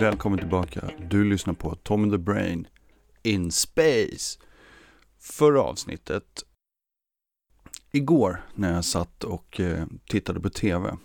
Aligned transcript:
Välkommen 0.00 0.38
tillbaka. 0.38 0.90
Du 1.10 1.24
lyssnar 1.24 1.54
på 1.54 1.74
Tom 1.74 2.10
the 2.10 2.18
Brain 2.18 2.66
in 3.22 3.52
Space. 3.52 4.38
Förra 5.18 5.62
avsnittet, 5.62 6.44
igår 7.92 8.42
när 8.54 8.74
jag 8.74 8.84
satt 8.84 9.24
och 9.24 9.60
eh, 9.60 9.86
tittade 10.08 10.40
på 10.40 10.50
tv 10.50 10.96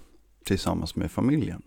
tillsammans 0.46 0.96
med 0.96 1.12
familjen, 1.12 1.62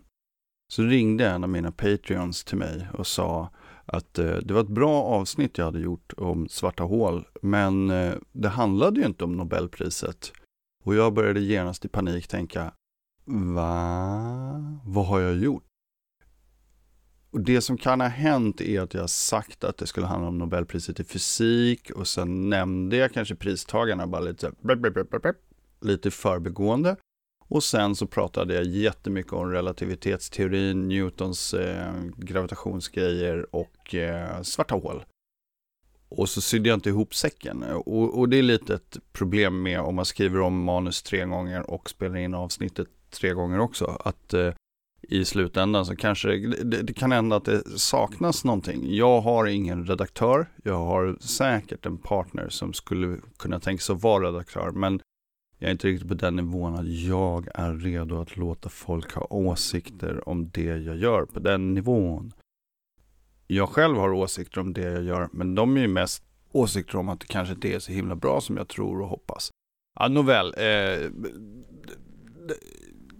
så 0.73 0.83
ringde 0.83 1.27
en 1.27 1.43
av 1.43 1.49
mina 1.49 1.71
Patreons 1.71 2.43
till 2.43 2.57
mig 2.57 2.87
och 2.93 3.07
sa 3.07 3.49
att 3.85 4.19
eh, 4.19 4.35
det 4.35 4.53
var 4.53 4.61
ett 4.61 4.67
bra 4.67 5.03
avsnitt 5.03 5.57
jag 5.57 5.65
hade 5.65 5.79
gjort 5.79 6.13
om 6.17 6.47
svarta 6.49 6.83
hål, 6.83 7.27
men 7.41 7.89
eh, 7.89 8.13
det 8.31 8.49
handlade 8.49 8.99
ju 8.99 9.05
inte 9.05 9.23
om 9.23 9.37
Nobelpriset. 9.37 10.31
Och 10.83 10.95
jag 10.95 11.13
började 11.13 11.39
genast 11.39 11.85
i 11.85 11.87
panik 11.87 12.27
tänka, 12.27 12.71
va? 13.25 14.79
Vad 14.85 15.05
har 15.05 15.19
jag 15.19 15.37
gjort? 15.37 15.68
Och 17.31 17.41
det 17.41 17.61
som 17.61 17.77
kan 17.77 18.01
ha 18.01 18.07
hänt 18.07 18.61
är 18.61 18.81
att 18.81 18.93
jag 18.93 19.09
sagt 19.09 19.63
att 19.63 19.77
det 19.77 19.87
skulle 19.87 20.07
handla 20.07 20.27
om 20.27 20.37
Nobelpriset 20.37 20.99
i 20.99 21.03
fysik 21.03 21.91
och 21.91 22.07
sen 22.07 22.49
nämnde 22.49 22.97
jag 22.97 23.13
kanske 23.13 23.35
pristagarna 23.35 24.07
bara 24.07 24.21
lite, 24.21 24.51
så 25.21 25.33
lite 25.81 26.11
förbegående. 26.11 26.95
Och 27.47 27.63
sen 27.63 27.95
så 27.95 28.07
pratade 28.07 28.53
jag 28.53 28.63
jättemycket 28.63 29.33
om 29.33 29.51
relativitetsteorin, 29.51 30.87
Newtons 30.87 31.53
eh, 31.53 31.93
gravitationsgrejer 32.17 33.55
och 33.55 33.95
eh, 33.95 34.41
svarta 34.41 34.75
hål. 34.75 35.03
Och 36.09 36.29
så 36.29 36.41
sydde 36.41 36.69
jag 36.69 36.77
inte 36.77 36.89
ihop 36.89 37.15
säcken. 37.15 37.63
Och, 37.63 38.19
och, 38.19 38.29
det 38.29 38.37
är 38.37 38.43
lite 38.43 38.73
ett 38.73 38.97
problem 39.11 39.61
med 39.61 39.79
om 39.79 39.95
man 39.95 40.05
skriver 40.05 40.39
om 40.39 40.63
manus 40.63 41.03
tre 41.03 41.25
gånger 41.25 41.69
och 41.69 41.89
spelar 41.89 42.17
in 42.17 42.33
avsnittet 42.33 42.87
tre 43.09 43.33
gånger 43.33 43.59
också. 43.59 43.85
Att 43.85 44.33
eh, 44.33 44.53
i 45.09 45.25
slutändan 45.25 45.85
så 45.85 45.95
kanske 45.95 46.29
det, 46.37 46.81
det, 46.81 46.93
kan 46.93 47.11
hända 47.11 47.35
att 47.35 47.45
det 47.45 47.79
saknas 47.79 48.45
någonting. 48.45 48.95
Jag 48.95 49.21
har 49.21 49.45
ingen 49.45 49.85
redaktör. 49.85 50.49
Jag 50.63 50.85
har 50.85 51.17
säkert 51.19 51.85
en 51.85 51.97
partner 51.97 52.49
som 52.49 52.73
skulle 52.73 53.17
kunna 53.37 53.59
tänka 53.59 53.81
sig 53.81 53.95
att 53.95 54.03
vara 54.03 54.27
redaktör. 54.27 54.71
Men 54.71 55.01
jag 55.57 55.67
är 55.67 55.71
inte 55.71 55.87
riktigt 55.87 56.07
på 56.07 56.13
den 56.13 56.35
nivån 56.35 56.75
att 56.75 56.87
jag 56.87 57.47
är 57.53 57.73
redo 57.73 58.21
att 58.21 58.37
låta 58.37 58.69
folk 58.69 59.13
ha 59.13 59.27
åsikter 59.29 60.29
om 60.29 60.49
det 60.49 60.63
jag 60.63 60.97
gör 60.97 61.25
på 61.25 61.39
den 61.39 61.73
nivån. 61.73 62.33
Jag 63.47 63.69
själv 63.69 63.97
har 63.97 64.11
åsikter 64.11 64.61
om 64.61 64.73
det 64.73 64.81
jag 64.81 65.03
gör, 65.03 65.29
men 65.31 65.55
de 65.55 65.77
är 65.77 65.81
ju 65.81 65.87
mest 65.87 66.23
åsikter 66.51 66.97
om 66.97 67.09
att 67.09 67.19
det 67.19 67.25
kanske 67.25 67.53
inte 67.53 67.67
är 67.67 67.79
så 67.79 67.91
himla 67.91 68.15
bra 68.15 68.41
som 68.41 68.57
jag 68.57 68.67
tror 68.67 69.01
och 69.01 69.07
hoppas. 69.07 69.51
Ja, 69.99 70.07
nåväl. 70.07 70.53
Eh, 70.57 71.09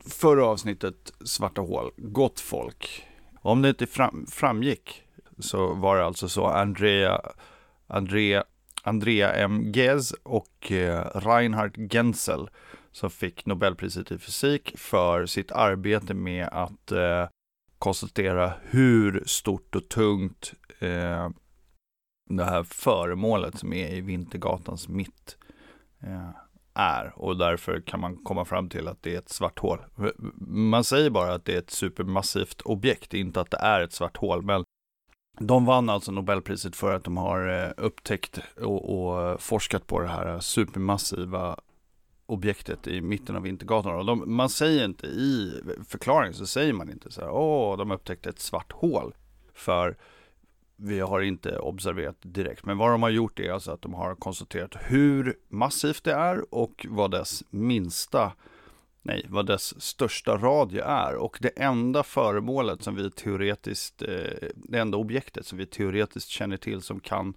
förra 0.10 0.46
avsnittet, 0.46 1.14
Svarta 1.26 1.62
hål, 1.62 1.92
gott 1.98 2.40
folk. 2.40 3.08
Om 3.42 3.62
det 3.62 3.70
inte 3.70 3.88
fram, 3.88 4.26
framgick 4.32 5.04
så 5.40 5.74
var 5.74 5.98
det 5.98 6.06
alltså 6.06 6.30
så 6.30 6.46
Andrea, 6.46 7.22
Andrea, 7.88 8.44
Andrea 8.84 9.34
M. 9.34 9.72
Ghez 9.72 10.12
och 10.12 10.72
eh, 10.72 11.06
Reinhard 11.16 11.92
Genzel 11.92 12.50
som 12.92 13.10
fick 13.10 13.46
Nobelpriset 13.46 14.12
i 14.12 14.18
fysik 14.18 14.74
för 14.78 15.26
sitt 15.26 15.52
arbete 15.52 16.14
med 16.14 16.48
att 16.52 16.92
eh, 16.92 17.28
konstatera 17.80 18.54
hur 18.64 19.24
stort 19.26 19.76
och 19.76 19.90
tungt 19.90 20.54
eh, 20.80 21.30
det 22.30 22.44
här 22.44 22.64
föremålet 22.64 23.58
som 23.58 23.74
är 23.74 23.94
i 23.94 24.02
Vintergatans 24.02 24.88
mitt 24.88 25.38
eh, 26.00 26.30
är 26.74 27.14
och 27.16 27.38
därför 27.38 27.82
kan 27.82 28.00
man 28.00 28.18
komma 28.18 28.46
fram 28.46 28.70
till 28.70 28.88
att 28.88 29.04
det 29.04 29.16
är 29.16 29.20
ett 29.20 29.30
svart 29.30 29.60
hål. 29.60 29.80
Man 30.48 30.84
säger 30.84 31.10
bara 31.10 31.34
att 31.34 31.46
det 31.46 31.54
är 31.54 31.60
ett 31.60 31.70
supermassivt 31.70 32.62
objekt, 32.62 33.14
inte 33.14 33.42
att 33.42 33.52
det 33.52 33.58
är 33.58 33.82
ett 33.82 33.94
svart 33.94 34.18
hål, 34.18 34.42
men 34.42 34.64
de 35.40 35.66
vann 35.66 35.90
alltså 35.90 36.12
Nobelpriset 36.12 36.76
för 36.76 36.96
att 36.96 37.04
de 37.04 37.18
har 37.18 37.64
eh, 37.64 37.72
upptäckt 37.78 38.40
och, 38.62 39.10
och 39.10 39.42
forskat 39.42 39.88
på 39.88 40.00
det 40.00 40.08
här 40.08 40.40
supermassiva 40.40 41.56
objektet 42.26 42.88
i 42.88 43.02
mitten 43.02 43.36
av 43.36 43.42
Vintergatan. 43.42 43.96
Och 43.96 44.06
de, 44.06 44.36
man 44.36 44.50
säger 44.50 44.86
inte 44.86 45.08
i 45.08 45.62
förklaringen 45.88 46.34
så 46.34 46.46
säger 46.46 46.74
man 46.74 46.90
inte 46.90 47.12
så 47.12 47.22
här, 47.22 47.30
åh, 47.30 47.78
de 47.78 47.92
upptäckte 47.92 48.30
ett 48.30 48.40
svart 48.40 48.72
hål. 48.72 49.14
För 49.54 49.98
vi 50.82 51.00
har 51.00 51.22
inte 51.22 51.60
observerat 51.60 52.18
direkt. 52.22 52.66
Men 52.66 52.78
vad 52.78 52.92
de 52.92 53.04
har 53.04 53.10
gjort 53.10 53.40
är 53.40 53.52
alltså 53.52 53.72
att 53.72 53.82
de 53.82 53.94
har 53.94 54.16
konstaterat 54.16 54.76
hur 54.82 55.38
massivt 55.48 56.04
det 56.04 56.14
är 56.14 56.54
och 56.54 56.86
vad 56.90 57.12
dess 57.12 57.44
minsta, 57.50 58.32
nej, 59.02 59.26
vad 59.30 59.46
dess 59.46 59.82
största 59.82 60.38
radie 60.38 60.84
är. 60.84 61.16
Och 61.16 61.38
det 61.42 61.50
enda 61.50 62.04
föremålet 62.04 62.84
som 62.84 62.96
vi 62.96 63.12
teoretiskt, 63.12 64.02
eh, 64.02 64.50
det 64.56 64.80
enda 64.80 64.98
objektet 64.98 65.46
som 65.46 65.58
vi 65.58 65.66
teoretiskt 65.66 66.30
känner 66.30 66.58
till 66.58 66.82
som 66.82 67.00
kan 67.00 67.34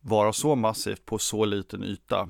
vara 0.00 0.32
så 0.32 0.54
massivt 0.54 1.06
på 1.06 1.18
så 1.18 1.44
liten 1.44 1.84
yta 1.84 2.28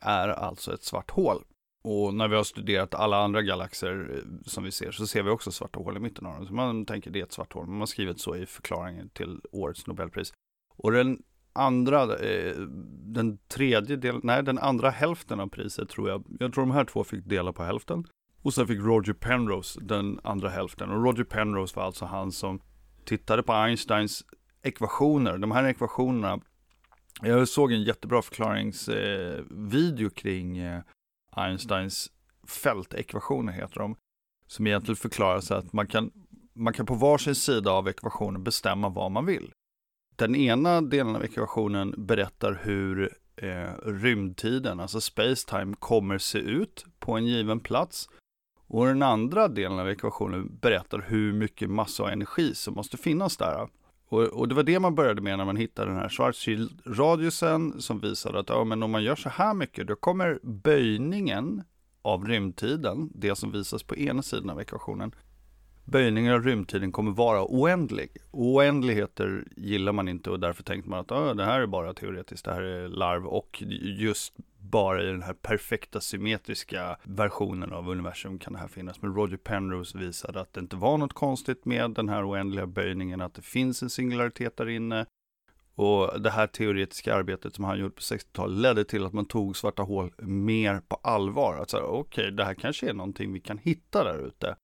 är 0.00 0.28
alltså 0.28 0.74
ett 0.74 0.84
svart 0.84 1.10
hål. 1.10 1.44
Och 1.82 2.14
när 2.14 2.28
vi 2.28 2.36
har 2.36 2.44
studerat 2.44 2.94
alla 2.94 3.16
andra 3.16 3.42
galaxer 3.42 4.10
eh, 4.14 4.46
som 4.46 4.64
vi 4.64 4.72
ser 4.72 4.90
så 4.90 5.06
ser 5.06 5.22
vi 5.22 5.30
också 5.30 5.52
svarta 5.52 5.78
hål 5.78 5.96
i 5.96 6.00
mitten 6.00 6.26
av 6.26 6.34
dem. 6.34 6.46
Så 6.46 6.54
man 6.54 6.86
tänker 6.86 7.10
det 7.10 7.20
är 7.20 7.24
ett 7.24 7.32
svart 7.32 7.52
hål. 7.52 7.66
men 7.66 7.72
Man 7.72 7.80
har 7.80 7.86
skrivit 7.86 8.20
så 8.20 8.36
i 8.36 8.46
förklaringen 8.46 9.08
till 9.08 9.40
årets 9.52 9.86
Nobelpris. 9.86 10.32
Och 10.76 10.92
den 10.92 11.22
andra, 11.52 12.16
eh, 12.16 12.56
den 13.04 13.38
tredje 13.38 13.96
delen, 13.96 14.20
nej 14.24 14.42
den 14.42 14.58
andra 14.58 14.90
hälften 14.90 15.40
av 15.40 15.48
priset 15.48 15.88
tror 15.88 16.08
jag, 16.08 16.24
jag 16.40 16.52
tror 16.52 16.62
de 16.62 16.70
här 16.70 16.84
två 16.84 17.04
fick 17.04 17.24
dela 17.24 17.52
på 17.52 17.62
hälften. 17.62 18.04
Och 18.42 18.54
sen 18.54 18.66
fick 18.66 18.80
Roger 18.80 19.12
Penrose 19.12 19.80
den 19.82 20.20
andra 20.24 20.48
hälften. 20.48 20.90
Och 20.90 21.04
Roger 21.04 21.24
Penrose 21.24 21.76
var 21.76 21.84
alltså 21.84 22.04
han 22.04 22.32
som 22.32 22.60
tittade 23.04 23.42
på 23.42 23.52
Einsteins 23.52 24.24
ekvationer. 24.62 25.38
De 25.38 25.50
här 25.50 25.64
ekvationerna, 25.64 26.40
jag 27.22 27.48
såg 27.48 27.72
en 27.72 27.82
jättebra 27.82 28.22
förklaringsvideo 28.22 30.10
kring 30.10 30.58
eh, 30.58 30.80
Einsteins 31.30 32.10
fältekvationer 32.48 33.52
heter 33.52 33.80
de. 33.80 33.96
Som 34.46 34.66
egentligen 34.66 34.96
förklarar 34.96 35.40
så 35.40 35.54
att 35.54 35.72
man 35.72 35.86
kan, 35.86 36.10
man 36.54 36.72
kan 36.72 36.86
på 36.86 36.94
varsin 36.94 37.34
sida 37.34 37.70
av 37.70 37.88
ekvationen 37.88 38.44
bestämma 38.44 38.88
vad 38.88 39.10
man 39.10 39.26
vill. 39.26 39.52
Den 40.16 40.34
ena 40.34 40.80
delen 40.80 41.16
av 41.16 41.24
ekvationen 41.24 41.94
berättar 41.98 42.60
hur 42.62 43.16
eh, 43.36 43.72
rymdtiden, 43.84 44.80
alltså 44.80 45.00
Spacetime, 45.00 45.74
kommer 45.78 46.18
se 46.18 46.38
ut 46.38 46.84
på 46.98 47.12
en 47.12 47.26
given 47.26 47.60
plats. 47.60 48.08
Och 48.66 48.86
den 48.86 49.02
andra 49.02 49.48
delen 49.48 49.78
av 49.78 49.88
ekvationen 49.88 50.58
berättar 50.60 51.04
hur 51.08 51.32
mycket 51.32 51.70
massa 51.70 52.02
och 52.02 52.10
energi 52.10 52.54
som 52.54 52.74
måste 52.74 52.96
finnas 52.96 53.36
där. 53.36 53.68
Och, 54.10 54.22
och, 54.22 54.48
det 54.48 54.54
var 54.54 54.62
det 54.62 54.80
man 54.80 54.94
började 54.94 55.22
med 55.22 55.38
när 55.38 55.44
man 55.44 55.56
hittade 55.56 55.90
den 55.90 56.00
här 56.00 56.08
Schwarzschild-radiusen 56.08 57.80
som 57.80 58.00
visade 58.00 58.38
att 58.38 58.48
ja, 58.48 58.64
men 58.64 58.82
om 58.82 58.90
man 58.90 59.04
gör 59.04 59.16
så 59.16 59.28
här 59.28 59.54
mycket 59.54 59.86
då 59.86 59.96
kommer 59.96 60.38
böjningen 60.42 61.62
av 62.02 62.24
rymdtiden, 62.24 63.10
det 63.14 63.36
som 63.36 63.52
visas 63.52 63.82
på 63.82 63.96
ena 63.96 64.22
sidan 64.22 64.50
av 64.50 64.60
ekvationen, 64.60 65.14
böjningen 65.84 66.34
av 66.34 66.42
rymdtiden 66.42 66.92
kommer 66.92 67.12
vara 67.12 67.44
oändlig. 67.44 68.16
Oändligheter 68.30 69.44
gillar 69.56 69.92
man 69.92 70.08
inte 70.08 70.30
och 70.30 70.40
därför 70.40 70.62
tänkte 70.62 70.90
man 70.90 71.00
att 71.00 71.12
ah, 71.12 71.34
det 71.34 71.44
här 71.44 71.60
är 71.60 71.66
bara 71.66 71.94
teoretiskt, 71.94 72.44
det 72.44 72.54
här 72.54 72.62
är 72.62 72.88
larv 72.88 73.26
och 73.26 73.62
just 73.82 74.34
bara 74.70 75.02
i 75.02 75.06
den 75.06 75.22
här 75.22 75.34
perfekta 75.34 76.00
symmetriska 76.00 76.96
versionen 77.02 77.72
av 77.72 77.88
universum 77.88 78.38
kan 78.38 78.52
det 78.52 78.58
här 78.58 78.68
finnas. 78.68 79.02
Men 79.02 79.14
Roger 79.14 79.36
Penrose 79.36 79.98
visade 79.98 80.40
att 80.40 80.52
det 80.52 80.60
inte 80.60 80.76
var 80.76 80.98
något 80.98 81.12
konstigt 81.12 81.64
med 81.64 81.90
den 81.90 82.08
här 82.08 82.30
oändliga 82.30 82.66
böjningen, 82.66 83.20
att 83.20 83.34
det 83.34 83.42
finns 83.42 83.82
en 83.82 83.90
singularitet 83.90 84.56
där 84.56 84.68
inne. 84.68 85.06
Och 85.74 86.20
det 86.20 86.30
här 86.30 86.46
teoretiska 86.46 87.14
arbetet 87.14 87.54
som 87.54 87.64
han 87.64 87.78
gjorde 87.78 87.94
på 87.94 88.00
60-talet 88.00 88.58
ledde 88.58 88.84
till 88.84 89.06
att 89.06 89.12
man 89.12 89.24
tog 89.24 89.56
svarta 89.56 89.82
hål 89.82 90.12
mer 90.18 90.80
på 90.88 90.96
allvar. 91.02 91.58
Att 91.62 91.70
säga, 91.70 91.84
okej, 91.84 92.22
okay, 92.22 92.30
det 92.30 92.44
här 92.44 92.54
kanske 92.54 92.88
är 92.88 92.94
någonting 92.94 93.32
vi 93.32 93.40
kan 93.40 93.58
hitta 93.58 94.04
där 94.04 94.26
ute. 94.26 94.56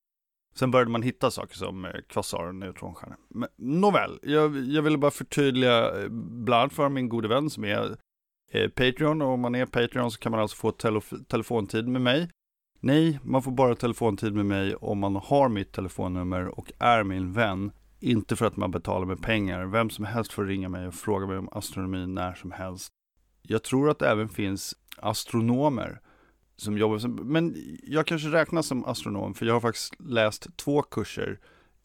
Sen 0.55 0.70
började 0.70 0.91
man 0.91 1.02
hitta 1.02 1.31
saker 1.31 1.56
som 1.56 1.85
eh, 1.85 1.93
kvasar 2.09 2.47
och 2.47 2.55
neutronstjärnor. 2.55 3.17
Men 3.29 3.49
nåväl, 3.56 4.19
jag, 4.23 4.56
jag 4.56 4.82
ville 4.82 4.99
bara 4.99 5.11
förtydliga, 5.11 6.02
eh, 6.02 6.09
bland 6.11 6.61
annat 6.61 6.73
för 6.73 6.88
min 6.88 7.09
gode 7.09 7.29
vän 7.29 7.50
som 7.50 7.64
är 7.64 7.97
Eh, 8.51 8.69
Patreon 8.69 9.23
och 9.23 9.29
om 9.29 9.41
man 9.41 9.55
är 9.55 9.67
Patreon 9.67 10.11
så 10.11 10.19
kan 10.19 10.33
man 10.33 10.41
alltså 10.41 10.57
få 10.57 10.71
telef 10.71 11.13
telefontid 11.29 11.89
med 11.89 12.03
mig. 12.03 12.31
Nej, 12.81 13.21
man 13.23 13.43
får 13.43 13.53
bara 13.53 13.75
telefontid 13.75 14.35
med 14.35 14.47
mig 14.47 14.75
om 14.75 14.99
man 14.99 15.17
har 15.17 15.49
mitt 15.49 15.73
telefonnummer 15.73 16.59
och 16.59 16.73
är 16.79 17.03
min 17.03 17.33
vän. 17.33 17.73
Inte 18.01 18.37
för 18.37 18.47
att 18.47 18.57
man 18.57 18.71
betalar 18.71 19.07
med 19.07 19.23
pengar. 19.23 19.65
Vem 19.65 19.91
som 19.91 20.05
helst 20.05 20.33
får 20.33 20.45
ringa 20.45 20.69
mig 20.69 20.87
och 20.87 20.95
fråga 20.95 21.27
mig 21.27 21.39
om 21.39 21.49
astronomi 21.53 22.07
när 22.07 22.35
som 22.35 22.51
helst. 22.51 22.89
Jag 23.43 23.63
tror 23.63 23.91
att 23.91 23.99
det 23.99 24.09
även 24.09 24.29
finns 24.29 24.75
astronomer 24.97 26.01
som 26.57 26.79
jobbar 26.79 26.99
som, 26.99 27.15
men 27.15 27.57
jag 27.83 28.07
kanske 28.07 28.29
räknas 28.29 28.67
som 28.67 28.85
astronom 28.85 29.35
för 29.35 29.47
jag 29.47 29.55
har 29.55 29.61
faktiskt 29.61 29.95
läst 30.01 30.57
två 30.57 30.83
kurser 30.83 31.39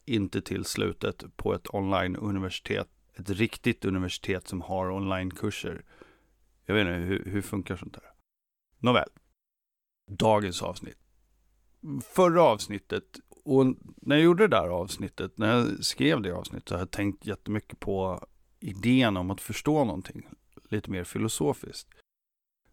inte 0.04 0.40
till 0.42 0.64
slutet 0.64 1.24
på 1.36 1.54
ett 1.54 1.74
online-universitet. 1.74 2.88
Ett 3.14 3.30
riktigt 3.30 3.84
universitet 3.84 4.48
som 4.48 4.60
har 4.60 4.90
online-kurser. 4.90 5.82
Jag 6.66 6.74
vet 6.74 6.86
inte, 6.86 6.92
hur, 6.92 7.24
hur 7.24 7.42
funkar 7.42 7.76
sånt 7.76 7.96
här? 7.96 8.10
Nåväl. 8.78 9.08
Dagens 10.10 10.62
avsnitt. 10.62 10.98
Förra 12.14 12.42
avsnittet 12.42 13.20
och 13.44 13.66
när 13.96 14.16
jag 14.16 14.24
gjorde 14.24 14.48
det 14.48 14.56
där 14.56 14.68
avsnittet, 14.68 15.38
när 15.38 15.56
jag 15.56 15.84
skrev 15.84 16.22
det 16.22 16.30
avsnittet, 16.30 16.68
så 16.68 16.74
har 16.74 16.80
jag 16.80 16.90
tänkt 16.90 17.26
jättemycket 17.26 17.80
på 17.80 18.26
idén 18.60 19.16
om 19.16 19.30
att 19.30 19.40
förstå 19.40 19.84
någonting 19.84 20.28
lite 20.68 20.90
mer 20.90 21.04
filosofiskt. 21.04 21.88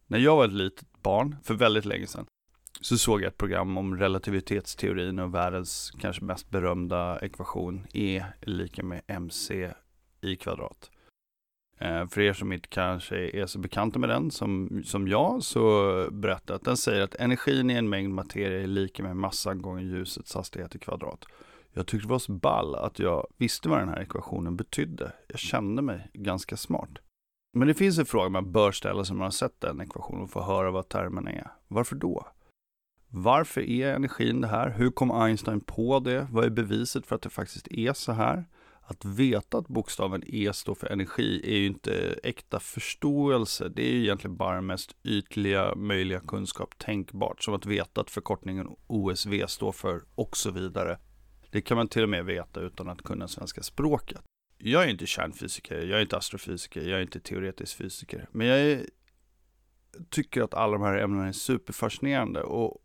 När 0.08 0.20
jag 0.20 0.36
var 0.36 0.46
ett 0.46 0.54
litet 0.54 1.02
barn, 1.02 1.36
för 1.44 1.54
väldigt 1.54 1.86
länge 1.86 2.08
sedan, 2.08 2.26
så 2.82 2.98
såg 2.98 3.22
jag 3.22 3.28
ett 3.28 3.38
program 3.38 3.78
om 3.78 3.98
relativitetsteorin 3.98 5.20
och 5.20 5.34
världens 5.34 5.92
kanske 6.00 6.24
mest 6.24 6.50
berömda 6.50 7.20
ekvation 7.20 7.88
E 7.94 8.26
är 8.42 8.50
lika 8.50 8.84
med 8.84 9.02
mc 9.08 9.74
i 10.22 10.36
kvadrat. 10.36 10.92
Eh, 11.82 12.08
för 12.08 12.22
er 12.22 12.34
som 12.34 12.52
inte 12.52 12.68
kanske 12.68 13.16
är 13.18 13.46
så 13.46 13.60
bekanta 13.60 14.00
med 14.00 14.10
den 14.10 14.32
som, 14.32 14.82
som 14.86 15.08
jag, 15.08 15.44
så 15.44 16.08
berättar 16.12 16.56
att 16.56 16.66
den 16.66 16.78
säger 16.78 17.02
att 17.02 17.16
energin 17.16 17.70
i 17.70 17.74
en 17.74 17.90
mängd 17.90 18.14
materia 18.14 18.64
är 18.64 18.68
lika 18.68 19.04
med 19.04 19.18
massan 19.18 19.62
gånger 19.62 19.84
ljusets 19.84 20.36
hastighet 20.36 20.76
i 20.76 20.80
kvadrat. 20.80 21.26
Jag 21.74 21.88
tyckte 21.88 22.08
det 22.08 22.12
var 22.12 22.20
så 22.20 22.32
ball 22.32 22.76
att 22.76 23.00
jag 23.00 23.28
visste 23.38 23.70
vad 23.70 23.80
den 23.80 23.90
här 23.90 24.02
ekvationen 24.02 24.56
betydde. 24.56 25.12
Jag 25.28 25.40
kände 25.40 25.82
mig 25.82 26.10
ganska 26.14 26.58
smart. 26.58 26.90
Men 27.54 27.68
det 27.68 27.74
finns 27.74 28.00
en 28.00 28.06
fråga 28.06 28.30
man 28.30 28.52
bör 28.52 28.72
ställa 28.72 29.06
sig 29.06 29.14
när 29.14 29.18
man 29.18 29.26
har 29.26 29.32
sett 29.32 29.62
den 29.62 29.82
ekvationen 29.82 30.22
och 30.22 30.32
får 30.32 30.42
höra 30.42 30.72
vad 30.72 30.90
termerna 30.90 31.32
är. 31.32 31.52
Varför 31.68 31.96
då? 31.96 32.28
Varför 33.08 33.62
är 33.62 33.94
energin 33.94 34.42
det 34.42 34.48
här? 34.48 34.70
Hur 34.70 34.92
kom 34.92 35.12
Einstein 35.12 35.60
på 35.60 36.00
det? 36.00 36.28
Vad 36.32 36.46
är 36.46 36.50
beviset 36.50 37.06
för 37.06 37.16
att 37.16 37.22
det 37.22 37.30
faktiskt 37.30 37.68
är 37.68 37.94
så 37.94 38.12
här? 38.12 38.46
Att 38.90 39.06
veta 39.06 39.58
att 39.58 39.68
bokstaven 39.68 40.24
E 40.28 40.54
står 40.54 40.76
för 40.76 40.88
energi 40.88 41.42
är 41.44 41.58
ju 41.58 41.66
inte 41.66 42.20
äkta 42.24 42.60
förståelse. 42.60 43.70
Det 43.70 43.88
är 43.88 43.92
ju 43.92 44.04
egentligen 44.04 44.38
bara 44.38 44.62
mest 44.62 44.96
ytliga 45.04 45.76
möjliga 45.76 46.20
kunskap 46.20 46.78
tänkbart. 46.78 47.44
Som 47.44 47.54
att 47.54 47.66
veta 47.66 48.02
att 48.02 48.10
förkortningen 48.10 48.68
OSV 48.88 49.48
står 49.48 49.72
för 49.72 50.02
och 50.16 50.38
så 50.38 50.52
vidare. 50.52 51.00
Det 51.52 51.62
kan 51.62 51.78
man 51.78 51.88
till 51.88 52.04
och 52.04 52.10
med 52.10 52.26
veta 52.26 52.62
utan 52.62 52.90
att 52.90 53.02
kunna 53.02 53.28
svenska 53.28 53.64
språket. 53.64 54.22
Jag 54.58 54.84
är 54.84 54.88
inte 54.88 55.06
kärnfysiker, 55.06 55.76
jag 55.76 55.98
är 55.98 56.02
inte 56.02 56.18
astrofysiker, 56.18 56.82
jag 56.82 56.98
är 56.98 57.02
inte 57.02 57.20
teoretisk 57.20 57.78
fysiker. 57.78 58.28
Men 58.32 58.48
jag 58.48 58.60
är, 58.60 58.86
tycker 60.10 60.42
att 60.42 60.54
alla 60.54 60.74
de 60.74 60.82
här 60.82 60.98
ämnena 60.98 61.28
är 61.28 61.32
superfascinerande. 61.32 62.42
Och, 62.42 62.78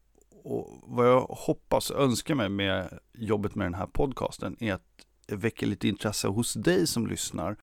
och 0.45 0.83
vad 0.83 1.09
jag 1.09 1.21
hoppas 1.21 1.91
och 1.91 2.03
önskar 2.03 2.35
mig 2.35 2.49
med 2.49 2.99
jobbet 3.12 3.55
med 3.55 3.67
den 3.67 3.75
här 3.75 3.87
podcasten 3.87 4.56
är 4.61 4.73
att 4.73 5.06
väcker 5.29 5.67
lite 5.67 5.88
intresse 5.88 6.29
hos 6.29 6.55
dig 6.55 6.87
som 6.87 7.06
lyssnar 7.06 7.56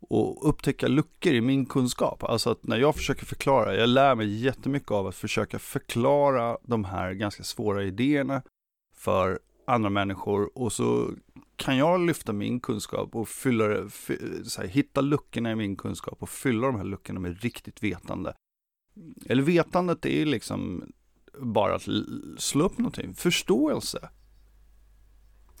och 0.00 0.48
upptäcka 0.48 0.88
luckor 0.88 1.32
i 1.32 1.40
min 1.40 1.66
kunskap. 1.66 2.22
Alltså 2.22 2.50
att 2.50 2.66
när 2.66 2.76
jag 2.76 2.94
försöker 2.94 3.26
förklara, 3.26 3.76
jag 3.76 3.88
lär 3.88 4.14
mig 4.14 4.42
jättemycket 4.42 4.90
av 4.90 5.06
att 5.06 5.14
försöka 5.14 5.58
förklara 5.58 6.58
de 6.62 6.84
här 6.84 7.12
ganska 7.12 7.42
svåra 7.42 7.84
idéerna 7.84 8.42
för 8.94 9.40
andra 9.66 9.90
människor 9.90 10.58
och 10.58 10.72
så 10.72 11.10
kan 11.56 11.76
jag 11.76 12.00
lyfta 12.00 12.32
min 12.32 12.60
kunskap 12.60 13.14
och 13.14 13.28
fylla 13.28 13.68
det, 13.68 13.90
här, 14.58 14.66
hitta 14.66 15.00
luckorna 15.00 15.50
i 15.50 15.54
min 15.54 15.76
kunskap 15.76 16.22
och 16.22 16.28
fylla 16.28 16.66
de 16.66 16.76
här 16.76 16.84
luckorna 16.84 17.20
med 17.20 17.42
riktigt 17.42 17.82
vetande. 17.82 18.34
Eller 19.26 19.42
vetandet 19.42 20.06
är 20.06 20.26
liksom 20.26 20.92
bara 21.38 21.74
att 21.74 21.88
slå 22.38 22.64
upp 22.64 22.78
någonting, 22.78 23.14
förståelse. 23.14 24.10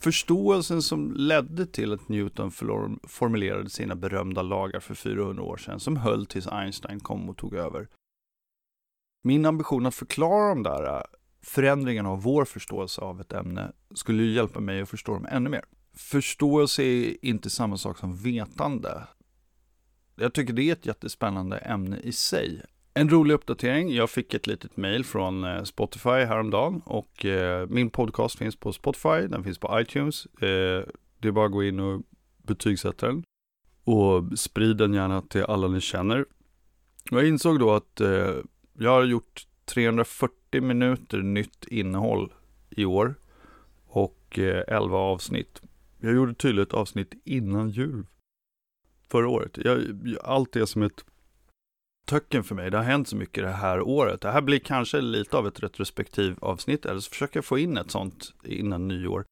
Förståelsen 0.02 0.82
som 0.82 1.12
ledde 1.12 1.66
till 1.66 1.92
att 1.92 2.08
Newton 2.08 2.50
formulerade 3.08 3.70
sina 3.70 3.94
berömda 3.94 4.42
lagar 4.42 4.80
för 4.80 4.94
400 4.94 5.42
år 5.42 5.56
sedan, 5.56 5.80
som 5.80 5.96
höll 5.96 6.26
tills 6.26 6.46
Einstein 6.46 7.00
kom 7.00 7.28
och 7.28 7.36
tog 7.36 7.54
över. 7.54 7.88
Min 9.22 9.46
ambition 9.46 9.86
att 9.86 9.94
förklara 9.94 10.48
de 10.48 10.62
där 10.62 10.96
äh, 10.96 11.02
förändringarna 11.42 12.08
av 12.08 12.22
vår 12.22 12.44
förståelse 12.44 13.00
av 13.00 13.20
ett 13.20 13.32
ämne 13.32 13.72
skulle 13.94 14.22
ju 14.22 14.32
hjälpa 14.32 14.60
mig 14.60 14.80
att 14.80 14.88
förstå 14.88 15.14
dem 15.14 15.26
ännu 15.30 15.50
mer. 15.50 15.64
Förståelse 15.94 16.82
är 16.82 17.24
inte 17.24 17.50
samma 17.50 17.76
sak 17.76 17.98
som 17.98 18.16
vetande. 18.16 19.06
Jag 20.16 20.34
tycker 20.34 20.52
det 20.52 20.62
är 20.62 20.72
ett 20.72 20.86
jättespännande 20.86 21.56
ämne 21.56 21.98
i 21.98 22.12
sig. 22.12 22.62
En 22.94 23.08
rolig 23.08 23.34
uppdatering. 23.34 23.94
Jag 23.94 24.10
fick 24.10 24.34
ett 24.34 24.46
litet 24.46 24.76
mail 24.76 25.04
från 25.04 25.44
eh, 25.44 25.62
Spotify 25.62 26.10
häromdagen 26.10 26.82
och 26.84 27.24
eh, 27.24 27.66
min 27.68 27.90
podcast 27.90 28.38
finns 28.38 28.56
på 28.56 28.72
Spotify, 28.72 29.26
den 29.28 29.44
finns 29.44 29.58
på 29.58 29.80
iTunes. 29.80 30.26
Eh, 30.26 30.84
det 31.18 31.28
är 31.28 31.32
bara 31.32 31.46
att 31.46 31.52
gå 31.52 31.64
in 31.64 31.80
och 31.80 32.02
betygsätta 32.42 33.06
den. 33.06 33.24
Och 33.84 34.38
sprid 34.38 34.76
den 34.76 34.94
gärna 34.94 35.22
till 35.22 35.44
alla 35.44 35.68
ni 35.68 35.80
känner. 35.80 36.26
Jag 37.10 37.28
insåg 37.28 37.58
då 37.58 37.72
att 37.72 38.00
eh, 38.00 38.34
jag 38.78 38.90
har 38.90 39.04
gjort 39.04 39.46
340 39.64 40.62
minuter 40.62 41.18
nytt 41.18 41.64
innehåll 41.64 42.32
i 42.70 42.84
år 42.84 43.14
och 43.86 44.38
eh, 44.38 44.64
11 44.76 44.98
avsnitt. 44.98 45.62
Jag 46.00 46.14
gjorde 46.14 46.34
tydligt 46.34 46.72
avsnitt 46.72 47.14
innan 47.24 47.70
jul 47.70 48.06
förra 49.10 49.28
året. 49.28 49.58
Jag, 49.64 49.80
allt 50.22 50.56
är 50.56 50.64
som 50.64 50.82
ett 50.82 51.04
töcken 52.10 52.44
för 52.44 52.54
mig. 52.54 52.70
Det 52.70 52.76
har 52.76 52.84
hänt 52.84 53.08
så 53.08 53.16
mycket 53.16 53.44
det 53.44 53.50
här 53.50 53.80
året. 53.80 54.20
Det 54.20 54.30
här 54.30 54.40
blir 54.40 54.58
kanske 54.58 55.00
lite 55.00 55.36
av 55.36 55.46
ett 55.46 55.62
retrospektiv 55.62 56.36
avsnitt, 56.40 56.86
eller 56.86 57.00
så 57.00 57.10
försöker 57.10 57.36
jag 57.36 57.44
få 57.44 57.58
in 57.58 57.76
ett 57.76 57.90
sånt 57.90 58.34
innan 58.44 58.88
nyår. 58.88 59.24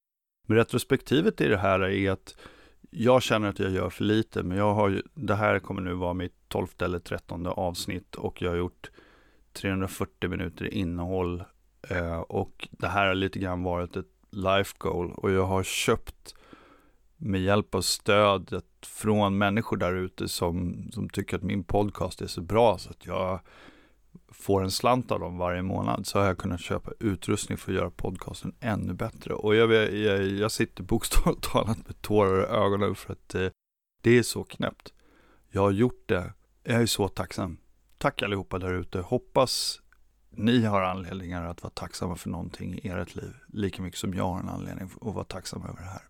Men 0.47 0.57
retrospektivet 0.57 1.41
i 1.41 1.49
det 1.49 1.57
här 1.57 1.81
är 1.81 2.11
att 2.11 2.37
jag 2.91 3.23
känner 3.23 3.49
att 3.49 3.59
jag 3.59 3.71
gör 3.71 3.91
för 3.91 4.05
lite, 4.05 4.43
men 4.43 4.59
jag 4.59 4.75
har 4.75 4.89
ju, 4.89 5.03
det 5.15 5.35
här 5.35 5.59
kommer 5.59 5.83
nu 5.83 5.95
vara 5.95 6.15
mitt 6.15 6.49
tolfte 6.49 6.85
eller 6.85 6.99
trettonde 6.99 7.51
avsnitt 7.51 8.15
och 8.15 8.43
jag 8.43 8.51
har 8.51 8.57
gjort 8.57 8.91
340 9.53 10.31
minuter 10.31 10.75
innehåll 10.75 11.45
eh, 11.91 12.19
och 12.19 12.69
det 12.71 12.89
här 12.89 13.07
har 13.07 13.15
lite 13.15 13.39
grann 13.39 13.63
varit 13.63 13.97
ett 13.97 14.13
life 14.31 14.75
goal 14.79 15.13
och 15.13 15.31
jag 15.31 15.47
har 15.47 15.63
köpt 15.63 16.35
med 17.19 17.41
hjälp 17.41 17.75
av 17.75 17.81
stödet 17.81 18.65
från 18.83 19.39
människor 19.39 19.77
där 19.77 19.95
ute 19.95 20.29
som, 20.29 20.89
som 20.93 21.09
tycker 21.09 21.37
att 21.37 21.43
min 21.43 21.65
podcast 21.65 22.21
är 22.21 22.27
så 22.27 22.41
bra 22.41 22.79
så 22.79 22.91
att 22.91 23.07
jag 23.07 23.41
får 24.29 24.63
en 24.63 24.71
slant 24.71 25.11
av 25.11 25.21
dem 25.21 25.39
varje 25.39 25.63
månad 25.63 26.07
så 26.07 26.19
har 26.19 26.27
jag 26.27 26.39
kunnat 26.39 26.61
köpa 26.61 26.93
utrustning 27.01 27.59
för 27.59 27.73
att 27.73 27.79
göra 27.79 27.91
podcasten 27.91 28.55
ännu 28.61 28.95
bättre. 28.95 29.35
Och 29.35 29.55
jag, 29.55 29.73
jag, 29.73 30.27
jag 30.27 30.53
sitter 30.53 30.83
bokstavligt 30.83 31.43
talat 31.53 31.87
med 31.87 32.03
tårar 32.03 32.41
i 32.41 32.47
ögonen 32.47 32.95
för 32.95 33.13
att 33.13 33.35
eh, 33.35 33.49
det 34.03 34.19
är 34.19 34.23
så 34.23 34.45
knäppt. 34.45 34.93
Jag 35.51 35.61
har 35.61 35.71
gjort 35.71 36.09
det. 36.09 36.33
Jag 36.65 36.83
är 36.83 36.87
så 36.87 37.09
tacksam. 37.09 37.59
Tack 37.99 38.23
allihopa 38.23 38.59
där 38.59 38.73
ute. 38.73 39.01
Hoppas 39.01 39.81
ni 40.31 40.65
har 40.65 40.83
anledningar 40.83 41.45
att 41.45 41.63
vara 41.63 41.71
tacksamma 41.71 42.17
för 42.17 42.29
någonting 42.29 42.81
i 42.83 42.89
ert 42.89 43.15
liv. 43.15 43.35
Lika 43.49 43.83
mycket 43.83 44.01
som 44.01 44.15
jag 44.15 44.25
har 44.25 44.41
en 44.41 44.49
anledning 44.49 44.91
att 45.01 45.15
vara 45.15 45.25
tacksam 45.25 45.63
över 45.63 45.77
det 45.77 45.89
här. 45.89 46.03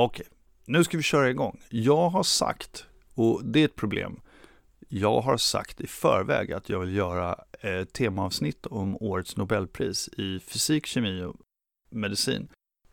Okej, 0.00 0.26
nu 0.64 0.84
ska 0.84 0.96
vi 0.96 1.02
köra 1.02 1.30
igång. 1.30 1.60
Jag 1.68 2.08
har 2.08 2.22
sagt, 2.22 2.86
och 3.14 3.44
det 3.44 3.60
är 3.60 3.64
ett 3.64 3.76
problem, 3.76 4.20
jag 4.88 5.20
har 5.20 5.36
sagt 5.36 5.80
i 5.80 5.86
förväg 5.86 6.52
att 6.52 6.68
jag 6.68 6.80
vill 6.80 6.96
göra 6.96 7.36
ett 7.60 7.92
temaavsnitt 7.92 8.66
om 8.66 8.96
årets 9.00 9.36
Nobelpris 9.36 10.08
i 10.08 10.40
fysik, 10.40 10.86
kemi 10.86 11.22
och 11.22 11.36
medicin. 11.90 12.48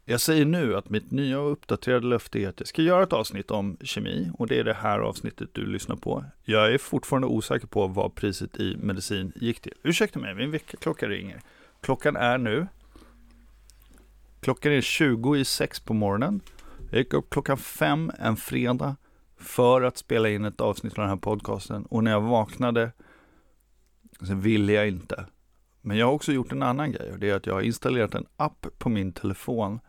Jag 0.06 0.22
säger 0.22 0.46
nu 0.46 0.76
att 0.76 0.90
mitt 0.90 1.12
nya 1.12 1.40
och 1.40 1.52
uppdaterade 1.52 2.08
löfte 2.08 2.40
är 2.40 2.50
att 2.50 2.60
jag 2.60 2.68
ska 2.68 2.82
göra 2.82 3.04
ett 3.04 3.14
avsnitt 3.14 3.52
om 3.52 3.78
kemi 3.82 4.32
och 4.34 4.48
det 4.48 4.60
är 4.60 4.64
det 4.64 4.74
här 4.74 5.00
avsnittet 5.00 5.50
du 5.54 5.66
lyssnar 5.66 5.96
på. 5.96 6.26
Jag 6.44 6.74
är 6.74 6.78
fortfarande 6.78 7.28
osäker 7.28 7.68
på 7.68 7.88
vad 7.88 8.16
priset 8.16 8.60
i 8.60 8.78
medicin 8.78 9.32
gick 9.36 9.60
till. 9.60 9.74
Ursäkta 9.84 10.20
mig, 10.20 10.36
min 10.36 10.52
väckarklocka 10.52 11.08
ringer. 11.08 11.42
Klockan 11.82 12.16
är 12.16 12.38
nu. 12.38 12.68
Klockan 14.40 14.72
är 14.72 14.82
20 14.82 15.36
i 15.36 15.46
6 15.46 15.80
på 15.80 15.94
morgonen. 15.94 16.42
Jag 16.90 17.00
gick 17.00 17.14
upp 17.14 17.30
klockan 17.30 17.58
fem 17.58 18.12
en 18.20 18.36
fredag 18.36 18.96
för 19.38 19.82
att 19.82 19.98
spela 19.98 20.30
in 20.30 20.46
ett 20.46 20.62
avsnitt 20.62 20.94
av 20.94 21.02
den 21.02 21.10
här 21.10 21.18
podcasten. 21.18 21.86
Och 21.86 22.04
när 22.04 22.12
jag 22.12 22.22
vaknade 22.22 22.92
så 24.22 24.36
ville 24.36 24.74
jag 24.74 24.88
inte. 24.88 25.26
Men 25.82 25.98
jag 25.98 26.06
har 26.06 26.14
också 26.14 26.32
gjort 26.32 26.52
en 26.52 26.64
annan 26.64 26.92
grej 26.92 27.12
och 27.12 27.20
det 27.20 27.30
är 27.30 27.36
att 27.36 27.46
jag 27.46 27.54
har 27.54 27.62
installerat 27.62 28.16
en 28.16 28.26
app 28.38 28.68
på 28.78 28.90
min 28.90 29.14
telefon 29.14 29.80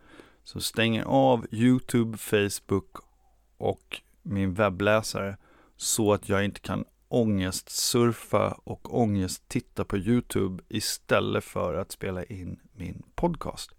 som 0.45 0.61
stänger 0.61 1.05
av 1.05 1.47
YouTube, 1.51 2.19
Facebook 2.19 2.97
och 3.57 4.01
min 4.23 4.55
webbläsare 4.55 5.37
så 5.77 6.13
att 6.13 6.29
jag 6.29 6.45
inte 6.45 6.61
kan 6.61 6.85
ångestsurfa 7.09 8.61
och 8.65 9.01
ångesttitta 9.01 9.85
på 9.85 9.97
YouTube 9.97 10.63
istället 10.69 11.45
för 11.45 11.75
att 11.75 11.93
spela 11.93 12.25
in 12.25 12.61
min 12.73 13.03
podcast. 13.15 13.71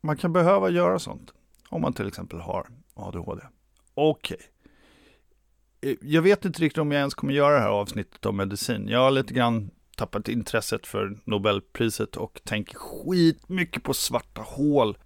Man 0.00 0.16
kan 0.16 0.32
behöva 0.32 0.70
göra 0.70 0.98
sånt. 0.98 1.32
Om 1.72 1.82
man 1.82 1.92
till 1.92 2.06
exempel 2.06 2.40
har 2.40 2.66
ADHD. 2.94 3.42
Okej. 3.94 4.36
Okay. 4.36 5.96
Jag 6.00 6.22
vet 6.22 6.44
inte 6.44 6.62
riktigt 6.62 6.78
om 6.78 6.92
jag 6.92 6.98
ens 6.98 7.14
kommer 7.14 7.32
göra 7.32 7.54
det 7.54 7.60
här 7.60 7.68
avsnittet 7.68 8.26
om 8.26 8.36
medicin. 8.36 8.88
Jag 8.88 8.98
har 8.98 9.10
lite 9.10 9.34
grann 9.34 9.70
tappat 9.96 10.28
intresset 10.28 10.86
för 10.86 11.16
Nobelpriset 11.24 12.16
och 12.16 12.40
tänker 12.44 12.74
skitmycket 12.74 13.82
på 13.82 13.94
svarta 13.94 14.42
hål. 14.42 14.98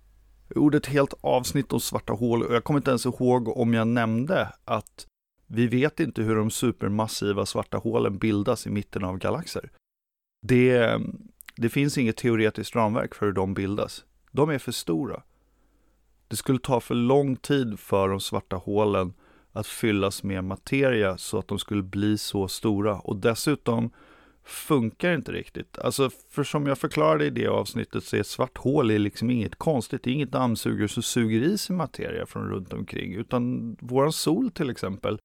Jag 0.48 0.56
gjorde 0.56 0.76
ett 0.76 0.86
helt 0.86 1.14
avsnitt 1.20 1.72
om 1.72 1.80
svarta 1.80 2.12
hål 2.12 2.42
och 2.42 2.54
jag 2.54 2.64
kommer 2.64 2.80
inte 2.80 2.90
ens 2.90 3.06
ihåg 3.06 3.48
om 3.48 3.74
jag 3.74 3.86
nämnde 3.86 4.52
att 4.64 5.06
vi 5.46 5.66
vet 5.66 6.00
inte 6.00 6.22
hur 6.22 6.36
de 6.36 6.50
supermassiva 6.50 7.46
svarta 7.46 7.78
hålen 7.78 8.18
bildas 8.18 8.66
i 8.66 8.70
mitten 8.70 9.04
av 9.04 9.18
galaxer. 9.18 9.70
Det, 10.42 11.00
det 11.56 11.68
finns 11.68 11.98
inget 11.98 12.16
teoretiskt 12.16 12.74
ramverk 12.74 13.14
för 13.14 13.26
hur 13.26 13.32
de 13.32 13.54
bildas. 13.54 14.04
De 14.32 14.50
är 14.50 14.58
för 14.58 14.72
stora. 14.72 15.22
Det 16.28 16.36
skulle 16.36 16.58
ta 16.58 16.80
för 16.80 16.94
lång 16.94 17.36
tid 17.36 17.78
för 17.78 18.08
de 18.08 18.20
svarta 18.20 18.56
hålen 18.56 19.14
att 19.52 19.66
fyllas 19.66 20.22
med 20.22 20.44
materia 20.44 21.18
så 21.18 21.38
att 21.38 21.48
de 21.48 21.58
skulle 21.58 21.82
bli 21.82 22.18
så 22.18 22.48
stora. 22.48 23.00
Och 23.00 23.16
dessutom 23.16 23.90
funkar 24.44 25.14
inte 25.14 25.32
riktigt. 25.32 25.78
Alltså, 25.78 26.10
för 26.30 26.44
som 26.44 26.66
jag 26.66 26.78
förklarade 26.78 27.26
i 27.26 27.30
det 27.30 27.46
avsnittet 27.46 28.04
så 28.04 28.16
är 28.16 28.20
ett 28.20 28.26
svart 28.26 28.58
hål 28.58 28.90
är 28.90 28.98
liksom 28.98 29.30
inget 29.30 29.56
konstigt. 29.56 30.02
Det 30.02 30.10
är 30.10 30.14
inget 30.14 30.32
dammsugare 30.32 30.88
som 30.88 31.02
suger 31.02 31.40
i 31.40 31.58
sig 31.58 31.76
materia 31.76 32.26
från 32.26 32.48
runt 32.48 32.72
omkring. 32.72 33.14
Utan 33.14 33.76
våran 33.80 34.12
sol 34.12 34.50
till 34.50 34.70
exempel, 34.70 35.18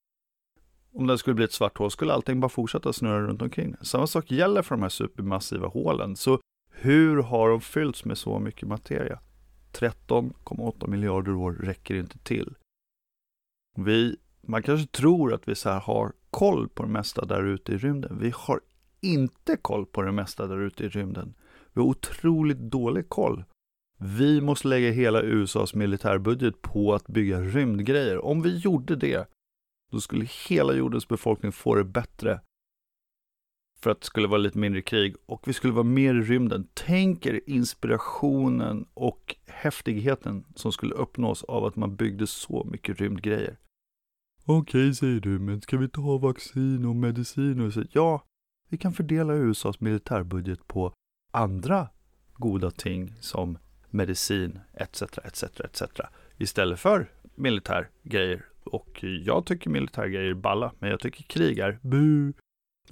om 0.94 1.08
den 1.08 1.18
skulle 1.18 1.34
bli 1.34 1.46
ett 1.46 1.54
svart 1.54 1.78
hål 1.78 1.92
skulle 1.92 2.14
allting 2.14 2.40
bara 2.40 2.50
fortsätta 2.50 2.94
snurra 2.94 3.22
runt 3.28 3.42
omkring. 3.42 3.76
Samma 3.82 4.08
sak 4.08 4.32
gäller 4.32 4.62
för 4.62 4.76
de 4.76 4.82
här 4.82 4.90
supermassiva 4.90 5.68
hålen. 5.68 6.16
Så 6.16 6.40
hur 6.72 7.22
har 7.22 7.50
de 7.50 7.62
fyllts 7.62 8.06
med 8.06 8.18
så 8.18 8.40
mycket 8.40 8.68
materia? 8.68 9.20
13,8 9.72 10.88
miljarder 10.88 11.36
år 11.36 11.52
räcker 11.52 11.96
inte 11.96 12.18
till. 12.18 12.56
Vi, 13.78 14.18
man 14.42 14.64
kanske 14.64 14.88
tror 14.88 15.34
att 15.34 15.48
vi 15.48 15.56
så 15.56 15.70
har 15.70 16.14
koll 16.30 16.70
på 16.70 16.84
det 16.84 16.90
mesta 16.90 17.26
där 17.26 17.44
ute 17.44 17.74
i 17.74 17.78
rymden. 17.78 18.18
Vi 18.22 18.32
har 18.36 18.62
inte 19.02 19.58
koll 19.58 19.86
på 19.86 20.02
det 20.02 20.12
mesta 20.12 20.48
där 20.48 20.60
ute 20.60 20.84
i 20.84 20.90
rymden. 20.90 21.34
Vi 21.74 21.82
har 21.82 21.88
otroligt 21.88 22.58
dålig 22.58 23.10
koll. 23.10 23.44
Vi 24.00 24.42
måste 24.42 24.68
lägga 24.68 24.92
hela 24.92 25.22
USAs 25.22 25.74
militärbudget 25.74 26.62
på 26.62 26.94
att 26.94 27.08
bygga 27.08 27.42
rymdgrejer. 27.42 28.26
Om 28.26 28.42
vi 28.42 28.58
gjorde 28.58 28.96
det, 28.96 29.28
då 29.92 30.00
skulle 30.00 30.28
hela 30.50 30.74
jordens 30.74 31.08
befolkning 31.08 31.52
få 31.52 31.76
det 31.76 31.84
bättre. 31.84 32.42
För 33.84 33.90
att 33.90 34.02
det 34.02 34.06
skulle 34.06 34.28
vara 34.28 34.38
lite 34.38 34.58
mindre 34.58 34.82
krig 34.82 35.16
och 35.26 35.48
vi 35.48 35.54
skulle 35.54 35.74
vara 35.74 35.84
mer 35.84 36.16
i 36.16 36.22
rymden. 36.22 36.68
Tänk 36.74 37.26
er 37.26 37.42
inspirationen 37.46 38.86
och 38.94 39.36
häftigheten 39.48 40.46
som 40.56 40.72
skulle 40.72 40.96
uppnås 40.96 41.44
av 41.44 41.66
att 41.66 41.76
man 41.76 41.96
byggde 41.96 42.28
så 42.28 42.68
mycket 42.72 43.00
rymdgrejer. 43.00 43.58
Okej, 44.46 44.96
säger 44.96 45.20
du, 45.20 45.40
men 45.40 45.62
ska 45.62 45.78
vi 45.78 45.90
ta 45.90 46.18
vaccin 46.18 46.86
och 46.86 46.96
medicin 46.96 47.62
och 47.62 47.74
så? 47.74 47.84
Ja, 47.92 48.26
vi 48.70 48.78
kan 48.78 48.94
fördela 48.94 49.34
USAs 49.34 49.80
militärbudget 49.80 50.68
på 50.68 50.94
andra 51.32 51.90
goda 52.34 52.72
ting 52.72 53.14
som 53.20 53.58
medicin 53.90 54.60
etc. 54.74 55.02
etc. 55.02 55.44
etc. 55.44 55.84
istället 56.38 56.80
för 56.80 57.12
militärgrejer. 57.36 58.46
Och 58.64 59.04
jag 59.04 59.46
tycker 59.46 59.70
militärgrejer 59.70 60.30
är 60.30 60.34
balla, 60.34 60.74
men 60.80 60.90
jag 60.90 61.00
tycker 61.00 61.24
krig 61.24 61.60
är 61.60 61.80
bu. 61.82 62.34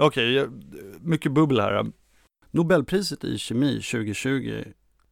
Okej, 0.02 0.42
okay, 0.42 0.58
mycket 1.02 1.32
bubbel 1.32 1.60
här. 1.60 1.92
Nobelpriset 2.52 3.24
i 3.24 3.38
kemi 3.38 3.82
2020 3.82 4.64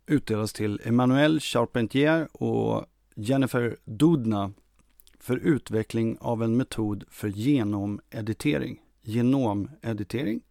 utdelas 0.06 0.53
till 0.53 0.82
Emmanuel 0.84 1.39
Charpentier 1.39 2.27
och 2.32 2.86
Jennifer 3.15 3.77
Doudna 3.86 4.53
för 5.20 5.38
utveckling 5.38 6.17
av 6.22 6.44
en 6.44 6.58
metod 6.58 7.03
för 7.10 7.27
genomeditering. 7.27 8.82
Genomeditering 9.01 10.41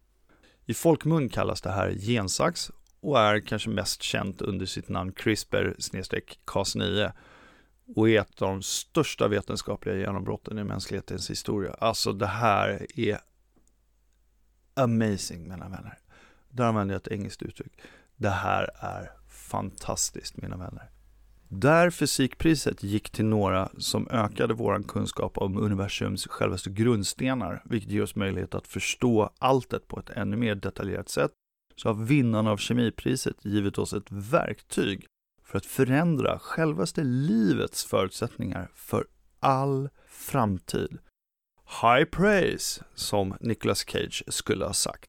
i 0.65 0.73
folkmun 0.73 1.29
kallas 1.29 1.61
det 1.61 1.71
här 1.71 1.91
gensax 1.91 2.71
och 2.99 3.19
är 3.19 3.39
kanske 3.39 3.69
mest 3.69 4.01
känt 4.01 4.41
under 4.41 4.65
sitt 4.65 4.89
namn 4.89 5.13
CRISPR-Cas9 5.13 7.11
och 7.95 8.09
är 8.09 8.21
ett 8.21 8.41
av 8.41 8.49
de 8.49 8.61
största 8.61 9.27
vetenskapliga 9.27 9.95
genombrotten 9.95 10.59
i 10.59 10.63
mänsklighetens 10.63 11.29
historia. 11.29 11.73
Alltså 11.79 12.13
det 12.13 12.27
här 12.27 12.87
är 12.95 13.19
amazing 14.77 15.49
mina 15.49 15.69
vänner. 15.69 15.99
Där 16.49 16.65
använder 16.65 16.95
jag 16.95 17.01
ett 17.01 17.07
engelskt 17.07 17.41
uttryck. 17.41 17.81
Det 18.15 18.29
här 18.29 18.69
är 18.79 19.11
fantastiskt 19.29 20.37
mina 20.37 20.57
vänner. 20.57 20.89
Där 21.49 21.89
fysikpriset 21.89 22.83
gick 22.83 23.09
till 23.09 23.25
några 23.25 23.69
som 23.77 24.07
ökade 24.11 24.53
vår 24.53 24.83
kunskap 24.87 25.37
om 25.37 25.57
universums 25.57 26.27
självaste 26.27 26.69
grundstenar, 26.69 27.61
vilket 27.65 27.91
ger 27.91 28.03
oss 28.03 28.15
möjlighet 28.15 28.55
att 28.55 28.67
förstå 28.67 29.29
alltet 29.39 29.87
på 29.87 29.99
ett 29.99 30.09
ännu 30.09 30.37
mer 30.37 30.55
detaljerat 30.55 31.09
sätt, 31.09 31.31
så 31.75 31.89
har 31.89 32.05
vinnarna 32.05 32.51
av 32.51 32.57
kemipriset 32.57 33.45
givit 33.45 33.77
oss 33.77 33.93
ett 33.93 34.11
verktyg 34.11 35.05
för 35.43 35.57
att 35.57 35.65
förändra 35.65 36.39
självaste 36.39 37.03
livets 37.03 37.85
förutsättningar 37.85 38.71
för 38.75 39.05
all 39.39 39.89
framtid. 40.07 40.97
High 41.67 42.05
praise, 42.05 42.83
som 42.95 43.35
Nicolas 43.39 43.85
Cage 43.87 44.23
skulle 44.27 44.65
ha 44.65 44.73
sagt. 44.73 45.05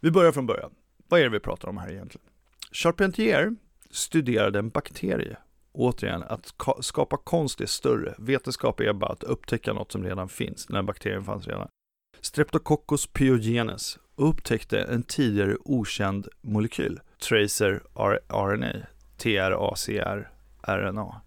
Vi 0.00 0.10
börjar 0.10 0.32
från 0.32 0.46
början. 0.46 0.74
Vad 1.08 1.20
är 1.20 1.24
det 1.24 1.30
vi 1.30 1.40
pratar 1.40 1.68
om 1.68 1.78
här 1.78 1.90
egentligen? 1.90 2.26
Charpentier 2.72 3.56
studerade 3.90 4.58
en 4.58 4.68
bakterie 4.68 5.36
återigen, 5.72 6.22
att 6.22 6.54
skapa 6.80 7.16
konst 7.16 7.60
är 7.60 7.66
större. 7.66 8.14
Vetenskap 8.18 8.80
är 8.80 8.92
bara 8.92 9.12
att 9.12 9.22
upptäcka 9.22 9.72
något 9.72 9.92
som 9.92 10.04
redan 10.04 10.28
finns, 10.28 10.68
när 10.68 10.82
bakterien 10.82 11.24
fanns 11.24 11.46
redan. 11.46 11.68
Streptococcus 12.20 13.06
pyogenes 13.06 13.98
upptäckte 14.16 14.80
en 14.80 15.02
tidigare 15.02 15.56
okänd 15.64 16.28
molekyl, 16.40 17.00
tracer 17.28 17.82
RNA, 18.28 18.86
TRACR, 19.16 20.30
RNA. 20.62 21.20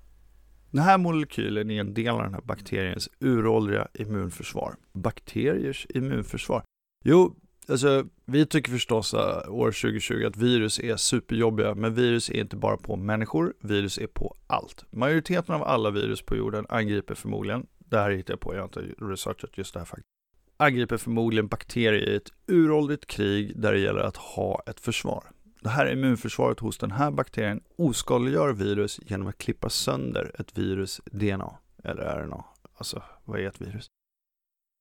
Den 0.76 0.84
här 0.84 0.98
molekylen 0.98 1.72
är 1.72 1.80
en 1.80 1.94
del 1.94 2.10
av 2.10 2.22
den 2.22 2.34
här 2.34 2.42
bakteriens 2.42 3.10
uråldriga 3.20 3.88
immunförsvar. 3.94 4.76
Bakteriers 4.94 5.88
immunförsvar? 5.90 6.64
Jo, 7.06 7.36
Alltså, 7.68 8.06
vi 8.26 8.46
tycker 8.46 8.72
förstås 8.72 9.14
uh, 9.14 9.20
år 9.50 9.72
2020 9.72 10.26
att 10.26 10.38
virus 10.38 10.80
är 10.80 10.96
superjobbiga, 10.96 11.76
men 11.76 11.94
virus 11.94 12.30
är 12.30 12.40
inte 12.40 12.56
bara 12.56 12.78
på 12.78 12.96
människor, 12.96 13.54
virus 13.60 13.98
är 13.98 14.08
på 14.08 14.36
allt. 14.48 14.86
Majoriteten 14.90 15.56
av 15.56 15.64
alla 15.64 15.92
virus 15.92 16.22
på 16.22 16.36
jorden 16.36 16.66
angriper 16.70 17.16
förmodligen, 17.16 17.66
det 17.78 17.98
här 17.98 18.12
hittar 18.12 18.34
jag 18.34 18.40
på, 18.40 18.54
jag 18.54 18.60
har 18.60 18.66
inte 18.66 19.06
researchat 19.06 19.58
just 19.58 19.74
det 19.74 19.80
här 19.80 19.86
faktiskt, 19.86 20.08
angriper 20.58 20.98
förmodligen 20.98 21.48
bakterier 21.48 22.10
i 22.10 22.16
ett 22.16 22.32
uråldrigt 22.48 23.06
krig 23.06 23.60
där 23.62 23.74
det 23.74 23.80
gäller 23.80 24.02
att 24.02 24.18
ha 24.18 24.64
ett 24.66 24.80
försvar. 24.80 25.24
Det 25.66 25.72
här 25.72 25.92
immunförsvaret 25.92 26.60
hos 26.60 26.78
den 26.78 26.92
här 26.92 27.12
bakterien 27.12 27.62
oskadliggör 27.78 28.54
virus 28.54 29.00
genom 29.06 29.28
att 29.28 29.38
klippa 29.38 29.70
sönder 29.70 30.32
ett 30.40 30.58
virus 30.58 31.02
DNA, 31.06 31.58
eller 31.84 32.04
RNA. 32.04 32.46
Alltså, 32.78 33.04
vad 33.24 33.40
är 33.40 33.48
ett 33.48 33.62
virus? 33.62 33.88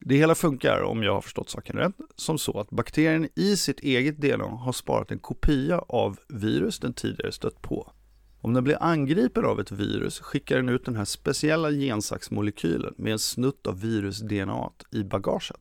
Det 0.05 0.17
hela 0.17 0.35
funkar, 0.35 0.83
om 0.83 1.03
jag 1.03 1.15
har 1.15 1.21
förstått 1.21 1.51
saken 1.51 1.77
rätt, 1.77 1.95
som 2.17 2.39
så 2.39 2.61
att 2.61 2.71
bakterien 2.71 3.29
i 3.35 3.57
sitt 3.57 3.81
eget 3.81 4.17
DNA 4.17 4.45
har 4.45 4.73
sparat 4.73 5.11
en 5.11 5.19
kopia 5.19 5.79
av 5.79 6.19
virus 6.29 6.79
den 6.79 6.95
tidigare 6.95 7.33
stött 7.33 7.63
på. 7.63 7.93
Om 8.41 8.55
den 8.55 8.65
blir 8.65 8.83
angripen 8.83 9.45
av 9.45 9.61
ett 9.61 9.73
virus 9.73 10.21
skickar 10.21 10.57
den 10.57 10.69
ut 10.69 10.85
den 10.85 10.97
här 10.97 11.05
speciella 11.05 11.71
gensaxmolekylen 11.71 12.95
med 12.97 13.13
en 13.13 13.19
snutt 13.19 13.67
av 13.67 13.81
virus-DNA 13.81 14.73
i 14.93 15.05
bagaget. 15.05 15.57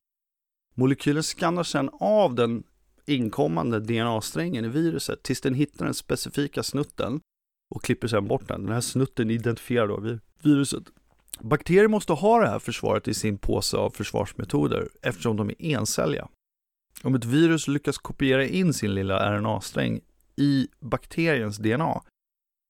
Molekylen 0.75 1.23
skannar 1.23 1.63
sedan 1.63 1.89
av 1.99 2.35
den 2.35 2.63
inkommande 3.05 3.79
DNA-strängen 3.79 4.65
i 4.65 4.67
viruset 4.67 5.24
tills 5.24 5.41
den 5.41 5.53
hittar 5.53 5.86
den 5.86 5.93
specifika 5.93 6.63
snutten 6.63 7.19
och 7.75 7.83
klipper 7.83 8.07
sedan 8.07 8.27
bort 8.27 8.48
den. 8.48 8.63
Den 8.63 8.74
här 8.74 8.81
snutten 8.81 9.29
identifierar 9.29 9.88
då 9.88 10.19
viruset 10.43 10.83
Bakterier 11.39 11.88
måste 11.88 12.13
ha 12.13 12.39
det 12.39 12.48
här 12.48 12.60
försvaret 12.60 13.07
i 13.07 13.13
sin 13.13 13.38
påse 13.38 13.77
av 13.77 13.89
försvarsmetoder 13.89 14.89
eftersom 15.01 15.38
de 15.38 15.50
är 15.50 15.55
encelliga. 15.60 16.27
Om 17.03 17.15
ett 17.15 17.25
virus 17.25 17.67
lyckas 17.67 17.98
kopiera 17.98 18.45
in 18.45 18.74
sin 18.74 18.93
lilla 18.93 19.31
RNA-sträng 19.31 20.01
i 20.36 20.67
bakteriens 20.79 21.57
DNA 21.57 22.01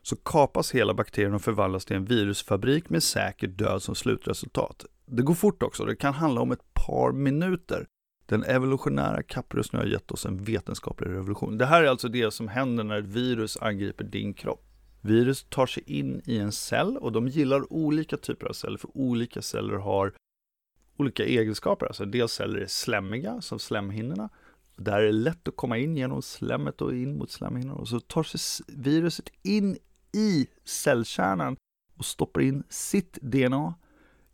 så 0.03 0.15
kapas 0.15 0.71
hela 0.71 0.93
bakterien 0.93 1.33
och 1.33 1.41
förvandlas 1.41 1.85
till 1.85 1.95
en 1.95 2.05
virusfabrik 2.05 2.89
med 2.89 3.03
säker 3.03 3.47
död 3.47 3.83
som 3.83 3.95
slutresultat. 3.95 4.85
Det 5.05 5.23
går 5.23 5.33
fort 5.33 5.63
också, 5.63 5.85
det 5.85 5.95
kan 5.95 6.13
handla 6.13 6.41
om 6.41 6.51
ett 6.51 6.73
par 6.73 7.11
minuter. 7.11 7.85
Den 8.25 8.43
evolutionära 8.43 9.23
kapprustningen 9.23 9.87
har 9.87 9.93
gett 9.93 10.11
oss 10.11 10.25
en 10.25 10.43
vetenskaplig 10.43 11.09
revolution. 11.09 11.57
Det 11.57 11.65
här 11.65 11.83
är 11.83 11.87
alltså 11.87 12.07
det 12.07 12.31
som 12.31 12.47
händer 12.47 12.83
när 12.83 12.99
ett 12.99 13.05
virus 13.05 13.57
angriper 13.61 14.03
din 14.03 14.33
kropp. 14.33 14.65
Virus 15.01 15.45
tar 15.49 15.65
sig 15.65 15.83
in 15.85 16.21
i 16.25 16.37
en 16.37 16.51
cell 16.51 16.97
och 16.97 17.11
de 17.11 17.27
gillar 17.27 17.73
olika 17.73 18.17
typer 18.17 18.47
av 18.47 18.53
celler, 18.53 18.77
för 18.77 18.97
olika 18.97 19.41
celler 19.41 19.75
har 19.75 20.13
olika 20.97 21.25
egenskaper. 21.25 21.85
Alltså 21.85 22.05
dels 22.05 22.31
celler 22.31 22.59
är 22.59 22.67
slemmiga, 22.67 23.41
som 23.41 23.59
slemhinnorna. 23.59 24.29
Där 24.77 25.01
är 25.01 25.05
det 25.05 25.11
lätt 25.11 25.47
att 25.47 25.55
komma 25.55 25.77
in 25.77 25.97
genom 25.97 26.21
slemmet 26.21 26.81
och 26.81 26.93
in 26.93 27.17
mot 27.17 27.31
slemhinnorna. 27.31 27.73
Och 27.73 27.87
så 27.87 27.99
tar 27.99 28.23
sig 28.23 28.65
viruset 28.67 29.29
in 29.41 29.77
i 30.11 30.47
cellkärnan 30.63 31.55
och 31.97 32.05
stoppar 32.05 32.41
in 32.41 32.63
sitt 32.69 33.13
DNA 33.21 33.73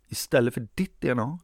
istället 0.08 0.54
för 0.54 0.68
ditt 0.74 1.00
DNA 1.00 1.38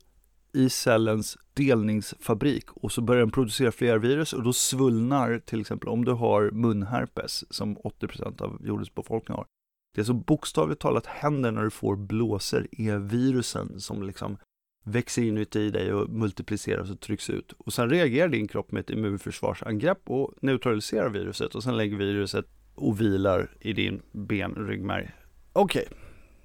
i 0.53 0.71
cellens 0.71 1.39
delningsfabrik 1.55 2.71
och 2.71 2.93
så 2.93 3.01
börjar 3.01 3.21
den 3.21 3.31
producera 3.31 3.73
fler 3.73 3.99
virus 3.99 4.33
och 4.33 4.43
då 4.43 4.53
svullnar 4.53 5.39
till 5.39 5.61
exempel 5.61 5.89
om 5.89 6.05
du 6.05 6.13
har 6.13 6.51
munherpes 6.51 7.55
som 7.55 7.77
80% 7.77 8.43
av 8.43 8.61
jordens 8.65 8.95
befolkning 8.95 9.37
har. 9.37 9.47
Det 9.95 10.05
som 10.05 10.23
bokstavligt 10.23 10.81
talat 10.81 11.07
händer 11.07 11.53
när 11.53 11.63
du 11.63 11.71
får 11.71 11.97
blåser 11.97 12.69
är 12.73 12.99
virusen 12.99 13.81
som 13.81 14.03
liksom 14.03 14.37
växer 14.85 15.23
inuti 15.23 15.71
dig 15.71 15.93
och 15.93 16.11
multipliceras 16.11 16.91
och 16.91 17.01
trycks 17.01 17.31
ut. 17.31 17.53
Och 17.53 17.73
sen 17.73 17.91
reagerar 17.91 18.29
din 18.29 18.49
kropp 18.49 18.73
med 18.73 18.81
ett 18.81 18.91
immunförsvarsangrepp 18.91 20.11
och 20.11 20.35
neutraliserar 20.41 21.09
viruset 21.09 21.55
och 21.55 21.63
sen 21.63 21.77
lägger 21.77 21.97
viruset 21.97 22.47
och 22.75 23.01
vilar 23.01 23.51
i 23.61 23.73
din 23.73 24.03
benryggmärg. 24.13 25.11
Okej, 25.53 25.85
okay. 25.87 25.99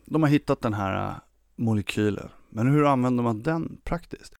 de 0.05 0.23
har 0.23 0.29
hittat 0.29 0.61
den 0.61 0.73
här 0.73 1.07
äh, 1.07 1.15
molekylen. 1.55 2.29
Men 2.51 2.67
hur 2.67 2.85
använder 2.85 3.23
man 3.23 3.41
den 3.41 3.81
praktiskt? 3.83 4.33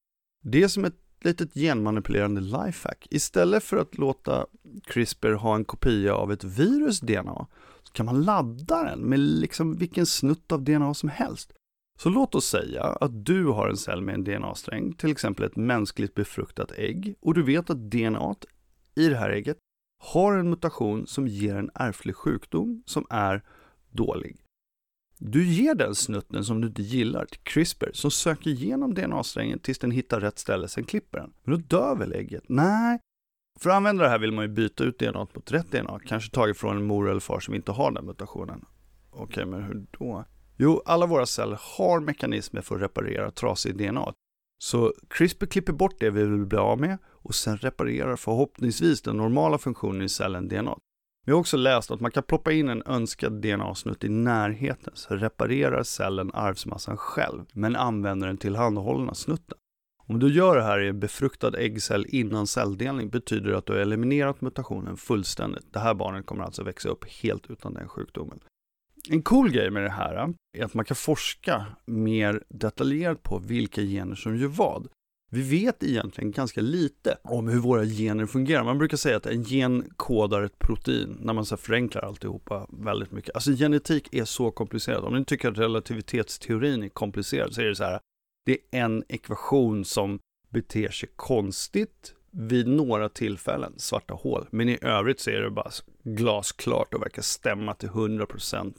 Det 0.44 0.64
är 0.64 0.68
som 0.68 0.86
ett 0.86 1.02
litet 1.22 1.54
genmanipulerande 1.54 2.42
lifehack. 2.42 3.08
Istället 3.10 3.64
för 3.64 3.78
att 3.78 3.98
låta 3.98 4.46
CRISPR 4.84 5.34
ha 5.34 5.56
en 5.56 5.66
kopia 5.66 6.16
av 6.16 6.32
ett 6.32 6.44
virus 6.44 7.00
DNA 7.00 7.48
så 7.84 7.94
kan 7.94 8.06
man 8.06 8.24
ladda 8.24 8.84
den 8.84 9.00
med 9.00 9.20
liksom 9.20 9.76
vilken 9.76 10.06
snutt 10.06 10.52
av 10.52 10.64
DNA 10.64 10.94
som 10.94 11.10
helst. 11.10 11.54
Så 12.00 12.10
låt 12.10 12.36
oss 12.36 12.46
säga 12.46 12.84
att 12.84 13.26
du 13.26 13.46
har 13.46 13.70
en 13.70 13.78
cell 13.78 14.02
med 14.02 14.16
en 14.16 14.24
DNA-sträng, 14.24 14.94
till 14.94 15.12
exempel 15.12 15.46
ett 15.46 15.56
mänskligt 15.56 16.16
befruktat 16.16 16.72
ägg, 16.72 17.16
och 17.22 17.34
du 17.34 17.44
vet 17.44 17.70
att 17.70 17.92
DNA 17.92 18.36
i 18.96 19.08
det 19.08 19.18
här 19.18 19.30
ägget 19.30 19.58
har 20.04 20.34
en 20.34 20.50
mutation 20.50 21.08
som 21.08 21.28
ger 21.28 21.56
en 21.56 21.70
ärftlig 21.74 22.16
sjukdom 22.16 22.84
som 22.86 23.06
är 23.10 23.44
dålig. 23.90 24.38
Du 25.24 25.46
ger 25.46 25.76
den 25.76 25.96
snutten 25.96 26.46
som 26.46 26.62
du 26.62 26.68
inte 26.68 26.82
gillar 26.82 27.26
till 27.26 27.40
CRISPR 27.44 27.90
som 27.94 28.12
söker 28.12 28.50
igenom 28.50 28.94
DNA-strängen 28.94 29.60
tills 29.60 29.80
den 29.80 29.92
hittar 29.92 30.20
rätt 30.20 30.40
ställe, 30.40 30.68
sen 30.68 30.84
klipper 30.84 31.20
den. 31.20 31.34
Men 31.44 31.56
då 31.56 31.78
dör 31.78 31.96
väl 31.96 32.14
ägget? 32.14 32.44
Nej. 32.48 33.00
För 33.60 33.70
att 33.70 33.76
använda 33.76 34.04
det 34.04 34.10
här 34.10 34.20
vill 34.20 34.32
man 34.32 34.46
ju 34.46 34.48
byta 34.48 34.84
ut 34.84 35.00
DNA 35.00 35.28
mot 35.34 35.52
rätt 35.52 35.72
DNA, 35.72 36.00
kanske 36.06 36.32
taget 36.32 36.58
från 36.58 36.78
en 36.78 36.84
mor 36.84 37.10
eller 37.10 37.20
far 37.20 37.40
som 37.40 37.54
inte 37.54 37.72
har 37.72 37.92
den 37.92 38.06
mutationen. 38.06 38.66
Okej, 39.12 39.24
okay, 39.24 39.46
men 39.46 39.64
hur 39.64 39.86
då? 39.92 40.26
Jo, 40.58 40.82
alla 40.86 41.06
våra 41.06 41.26
celler 41.26 41.60
har 41.78 42.00
mekanismer 42.00 42.62
för 42.62 42.76
att 42.76 42.82
reparera 42.82 43.32
trasig 43.32 43.78
DNA. 43.78 44.14
Så 44.64 44.94
CRISPR 45.10 45.46
klipper 45.46 45.74
bort 45.74 46.00
det 46.00 46.10
vi 46.10 46.24
vill 46.24 46.46
bli 46.46 46.58
av 46.58 46.80
med 46.80 46.98
och 47.08 47.36
sen 47.36 47.58
reparerar 47.58 48.16
förhoppningsvis 48.16 49.02
den 49.02 49.18
normala 49.18 49.58
funktionen 49.58 50.02
i 50.02 50.10
cellen 50.10 50.48
DNA. 50.48 50.78
Vi 51.26 51.32
har 51.32 51.40
också 51.40 51.58
läst 51.58 51.92
att 51.92 52.02
man 52.02 52.12
kan 52.12 52.24
ploppa 52.24 52.52
in 52.52 52.70
en 52.70 52.84
önskad 52.86 53.42
DNA-snutt 53.42 54.04
i 54.04 54.10
närheten 54.10 54.94
så 54.96 55.16
reparerar 55.16 55.84
cellen 55.84 56.32
arvsmassan 56.34 56.98
själv, 56.98 57.46
men 57.54 57.76
använder 57.76 58.28
den 58.28 58.38
tillhandahållna 58.38 59.14
snutten. 59.14 59.58
Om 60.08 60.20
du 60.20 60.34
gör 60.34 60.56
det 60.56 60.64
här 60.64 60.80
i 60.80 60.88
en 60.88 61.00
befruktad 61.00 61.58
äggcell 61.58 62.06
innan 62.10 62.48
celldelning 62.48 63.10
betyder 63.10 63.52
det 63.52 63.58
att 63.58 63.66
du 63.66 63.74
har 63.74 63.80
eliminerat 63.80 64.42
mutationen 64.42 64.98
fullständigt. 64.98 65.74
Det 65.74 65.80
här 65.80 65.94
barnet 65.94 66.26
kommer 66.26 66.44
alltså 66.44 66.64
växa 66.64 66.90
upp 66.90 67.06
helt 67.06 67.52
utan 67.52 67.74
den 67.74 67.88
sjukdomen. 67.88 68.40
En 69.10 69.22
cool 69.22 69.52
grej 69.52 69.70
med 69.70 69.84
det 69.84 69.90
här 69.90 70.34
är 70.58 70.66
att 70.66 70.74
man 70.74 70.86
kan 70.86 70.96
forska 70.96 71.66
mer 71.86 72.44
detaljerat 72.50 73.24
på 73.24 73.40
vilka 73.40 73.82
gener 73.82 74.16
som 74.16 74.38
gör 74.38 74.48
vad. 74.48 74.88
Vi 75.34 75.42
vet 75.42 75.84
egentligen 75.84 76.32
ganska 76.32 76.62
lite 76.62 77.18
om 77.24 77.48
hur 77.48 77.60
våra 77.60 77.86
gener 77.86 78.26
fungerar. 78.26 78.64
Man 78.64 78.78
brukar 78.78 78.98
säga 78.98 79.18
att 79.18 79.26
en 79.26 79.44
gen 79.44 79.94
kodar 79.98 80.42
ett 80.42 80.60
protein 80.60 81.18
när 81.22 81.34
man 81.34 81.46
så 81.46 81.58
förenklar 81.58 82.02
alltihopa 82.02 82.68
väldigt 82.70 83.12
mycket. 83.12 83.36
Alltså 83.36 83.52
genetik 83.52 84.14
är 84.14 84.26
så 84.26 84.52
komplicerat. 84.52 85.04
Om 85.04 85.14
ni 85.14 85.26
tycker 85.26 85.52
att 85.52 85.58
relativitetsteorin 85.58 86.84
är 86.84 86.90
komplicerad 86.90 87.54
så 87.54 87.62
är 87.62 87.66
det 87.66 87.76
så 87.76 87.84
här. 87.84 88.00
Det 88.46 88.52
är 88.52 88.82
en 88.82 89.04
ekvation 89.10 89.86
som 89.86 90.20
beter 90.50 90.90
sig 90.90 91.10
konstigt 91.16 92.14
vid 92.32 92.68
några 92.68 93.10
tillfällen, 93.10 93.74
svarta 93.78 94.14
hål. 94.14 94.48
Men 94.52 94.70
i 94.70 94.78
övrigt 94.82 95.20
så 95.20 95.30
är 95.30 95.42
det 95.42 95.52
bara 95.52 95.72
glasklart 96.04 96.94
och 96.94 97.02
verkar 97.02 97.22
stämma 97.22 97.74
till 97.74 97.90
100%. 97.90 98.74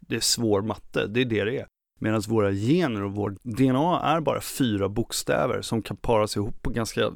Det 0.00 0.16
är 0.16 0.20
svår 0.20 0.62
matte, 0.62 1.06
det 1.06 1.20
är 1.20 1.24
det 1.24 1.44
det 1.44 1.58
är. 1.58 1.66
Medan 2.02 2.20
våra 2.28 2.52
gener 2.52 3.02
och 3.02 3.12
vårt 3.12 3.34
DNA 3.42 4.00
är 4.00 4.20
bara 4.20 4.40
fyra 4.40 4.88
bokstäver 4.88 5.62
som 5.62 5.82
kan 5.82 5.96
paras 5.96 6.36
ihop 6.36 6.62
på 6.62 6.70
ganska 6.70 7.12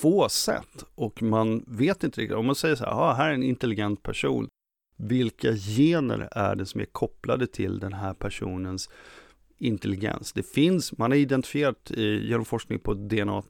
få 0.00 0.28
sätt. 0.28 0.84
Och 0.94 1.22
man 1.22 1.64
vet 1.66 2.04
inte 2.04 2.20
riktigt, 2.20 2.36
om 2.36 2.46
man 2.46 2.54
säger 2.54 2.74
så 2.74 2.84
här, 2.84 3.14
här 3.14 3.30
är 3.30 3.34
en 3.34 3.42
intelligent 3.42 4.02
person. 4.02 4.48
Vilka 4.96 5.52
gener 5.52 6.28
är 6.32 6.56
det 6.56 6.66
som 6.66 6.80
är 6.80 6.84
kopplade 6.84 7.46
till 7.46 7.78
den 7.78 7.92
här 7.92 8.14
personens 8.14 8.90
intelligens? 9.58 10.32
Det 10.32 10.42
finns, 10.42 10.98
man 10.98 11.10
har 11.10 11.18
identifierat 11.18 11.90
eh, 11.90 11.98
genom 11.98 12.44
forskning 12.44 12.78
på 12.78 12.94
DNA 12.94 13.42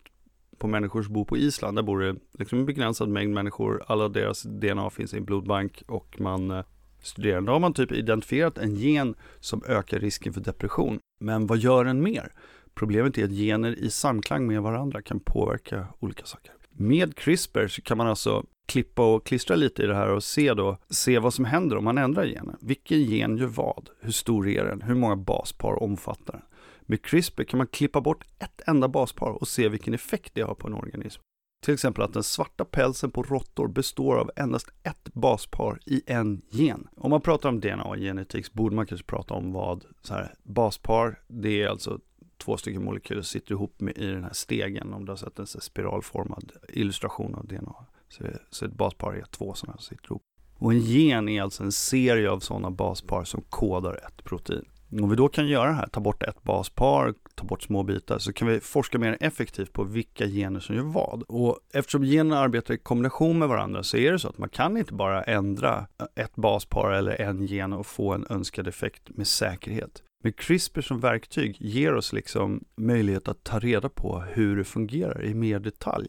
på 0.59 0.67
människor 0.67 1.03
som 1.03 1.13
bor 1.13 1.25
på 1.25 1.37
Island. 1.37 1.79
Där 1.79 1.83
bor 1.83 2.01
det 2.01 2.17
liksom 2.39 2.59
en 2.59 2.67
begränsad 2.67 3.09
mängd 3.09 3.35
människor. 3.35 3.83
Alla 3.87 4.09
deras 4.09 4.43
DNA 4.43 4.91
finns 4.91 5.15
i 5.15 5.17
en 5.17 5.25
blodbank 5.25 5.83
och 5.89 6.21
man 6.21 6.51
eh, 6.51 6.65
Studerande 7.03 7.07
studerar. 7.07 7.41
Då 7.41 7.53
har 7.53 7.61
man 7.61 7.75
typ 7.75 7.93
identifierat 7.93 8.59
en 8.59 8.75
gen 8.75 9.15
som 9.41 9.63
ökar 9.69 9.99
risken 9.99 10.33
för 10.33 10.41
depression. 10.41 10.99
Men 11.21 11.47
vad 11.47 11.59
gör 11.59 11.85
den 11.85 12.03
mer? 12.03 12.33
Problemet 12.75 13.19
är 13.19 13.25
att 13.25 13.31
gener 13.31 13.79
i 13.79 13.91
samklang 13.91 14.47
med 14.47 14.63
varandra 14.63 15.03
kan 15.03 15.21
påverka 15.21 15.87
olika 16.01 16.25
saker. 16.25 16.53
Med 16.71 17.17
CRISPR 17.17 17.67
så 17.67 17.83
kan 17.83 17.99
man 17.99 18.07
alltså 18.07 18.45
klippa 18.67 19.15
och 19.15 19.27
klistra 19.27 19.57
lite 19.57 19.83
i 19.83 19.87
det 19.87 19.95
här 19.95 20.09
och 20.09 20.25
se 20.25 20.55
då, 20.55 20.79
se 20.91 21.19
vad 21.19 21.35
som 21.35 21.45
händer 21.45 21.77
om 21.77 21.85
man 21.85 21.99
ändrar 21.99 22.27
genen. 22.27 22.57
Vilken 22.61 23.03
gen 23.03 23.37
gör 23.37 23.47
vad? 23.47 23.91
Hur 24.01 24.13
stor 24.13 24.49
är 24.49 24.65
den? 24.65 24.83
Hur 24.83 24.95
många 24.95 25.17
baspar 25.17 25.83
omfattar 25.83 26.33
den? 26.33 26.43
Med 26.81 27.03
CRISPR 27.03 27.45
kan 27.45 27.59
man 27.59 27.67
klippa 27.67 28.01
bort 28.01 28.25
ett 28.39 28.61
enda 28.67 28.89
baspar 28.89 29.31
och 29.31 29.49
se 29.49 29.69
vilken 29.69 29.95
effekt 29.95 30.35
det 30.35 30.43
har 30.43 30.55
på 30.55 30.67
en 30.67 30.75
organism. 30.75 31.23
Till 31.63 31.75
exempel 31.75 32.05
att 32.05 32.13
den 32.13 32.23
svarta 32.23 32.65
pälsen 32.65 33.11
på 33.11 33.23
råttor 33.23 33.69
består 33.69 34.17
av 34.17 34.31
endast 34.37 34.69
ett 34.83 35.15
baspar 35.15 35.79
i 35.87 36.03
en 36.07 36.43
gen. 36.51 36.89
Om 36.97 37.11
man 37.11 37.21
pratar 37.21 37.49
om 37.49 37.61
DNA 37.61 37.85
och 37.85 37.97
genetik 37.97 38.47
så 38.47 38.53
borde 38.53 38.77
man 38.77 38.87
kanske 38.87 39.07
prata 39.07 39.35
om 39.35 39.53
vad 39.53 39.85
så 40.03 40.15
här, 40.15 40.35
baspar, 40.43 41.21
det 41.29 41.63
är 41.63 41.69
alltså 41.69 41.99
två 42.39 42.57
stycken 42.57 42.85
molekyler 42.85 43.23
som 43.23 43.41
sitter 43.41 43.53
ihop 43.53 43.81
med, 43.81 43.99
i 43.99 44.07
den 44.07 44.25
här 44.25 44.33
stegen. 44.33 44.93
Om 44.93 45.05
du 45.05 45.13
har 45.13 45.17
sett 45.17 45.39
en 45.39 45.47
spiralformad 45.47 46.53
illustration 46.69 47.35
av 47.35 47.47
DNA. 47.47 47.75
Så, 48.09 48.25
så 48.51 48.65
ett 48.65 48.73
baspar 48.73 49.15
är 49.15 49.25
två 49.31 49.55
sådana 49.55 49.79
som 49.79 49.97
sitter 49.97 50.07
ihop. 50.07 50.23
Och 50.55 50.73
en 50.73 50.81
gen 50.81 51.29
är 51.29 51.43
alltså 51.43 51.65
en 51.65 51.73
serie 51.73 52.31
av 52.31 52.41
sådana 52.41 52.71
baspar 52.71 53.25
som 53.25 53.43
kodar 53.49 54.01
ett 54.07 54.25
protein. 54.25 54.65
Om 55.01 55.11
vi 55.11 55.17
då 55.17 55.29
kan 55.29 55.49
göra 55.49 55.69
det 55.69 55.75
här, 55.75 55.87
ta 55.87 56.01
bort 56.01 56.23
ett 56.23 56.43
baspar, 56.43 57.15
ta 57.35 57.45
bort 57.45 57.63
små 57.63 57.83
bitar, 57.83 58.19
så 58.19 58.33
kan 58.33 58.49
vi 58.49 58.61
forska 58.61 58.99
mer 58.99 59.17
effektivt 59.21 59.73
på 59.73 59.85
vilka 59.85 60.27
gener 60.27 60.61
som 60.61 60.77
gör 60.77 60.83
vad. 60.83 61.23
Och 61.23 61.59
eftersom 61.73 62.05
generna 62.05 62.39
arbetar 62.39 62.75
i 62.75 62.79
kombination 62.79 63.39
med 63.39 63.49
varandra 63.49 63.83
så 63.83 63.97
är 63.97 64.13
det 64.13 64.19
så 64.19 64.29
att 64.29 64.39
man 64.39 64.49
kan 64.49 64.77
inte 64.77 64.95
bara 64.95 65.23
ändra 65.23 65.87
ett 66.15 66.37
baspar 66.37 66.91
eller 66.91 67.21
en 67.21 67.47
gen 67.47 67.73
och 67.73 67.87
få 67.87 68.13
en 68.13 68.27
önskad 68.31 68.69
effekt 68.69 69.11
med 69.11 69.27
säkerhet. 69.27 70.03
Men 70.23 70.33
CRISPR 70.33 70.81
som 70.81 71.01
verktyg 71.01 71.57
ger 71.61 71.95
oss 71.95 72.13
liksom 72.13 72.65
möjlighet 72.77 73.29
att 73.29 73.45
ta 73.45 73.59
reda 73.59 73.89
på 73.89 74.21
hur 74.21 74.57
det 74.57 74.65
fungerar 74.65 75.25
i 75.25 75.35
mer 75.35 75.59
detalj. 75.59 76.09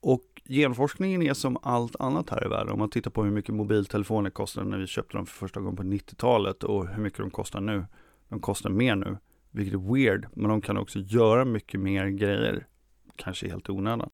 Och 0.00 0.22
genforskningen 0.48 1.22
är 1.22 1.34
som 1.34 1.56
allt 1.62 1.96
annat 2.00 2.30
här 2.30 2.46
i 2.46 2.48
världen. 2.48 2.72
Om 2.72 2.78
man 2.78 2.90
tittar 2.90 3.10
på 3.10 3.24
hur 3.24 3.30
mycket 3.30 3.54
mobiltelefoner 3.54 4.30
kostade 4.30 4.68
när 4.68 4.78
vi 4.78 4.86
köpte 4.86 5.16
dem 5.16 5.26
för 5.26 5.38
första 5.38 5.60
gången 5.60 5.76
på 5.76 5.82
90-talet 5.82 6.64
och 6.64 6.88
hur 6.88 7.02
mycket 7.02 7.18
de 7.18 7.30
kostar 7.30 7.60
nu. 7.60 7.84
De 8.28 8.40
kostar 8.40 8.70
mer 8.70 8.96
nu, 8.96 9.16
vilket 9.50 9.74
är 9.74 9.94
weird, 9.94 10.26
men 10.34 10.50
de 10.50 10.60
kan 10.60 10.76
också 10.76 10.98
göra 10.98 11.44
mycket 11.44 11.80
mer 11.80 12.06
grejer, 12.06 12.66
kanske 13.16 13.48
helt 13.48 13.70
onödan. 13.70 14.10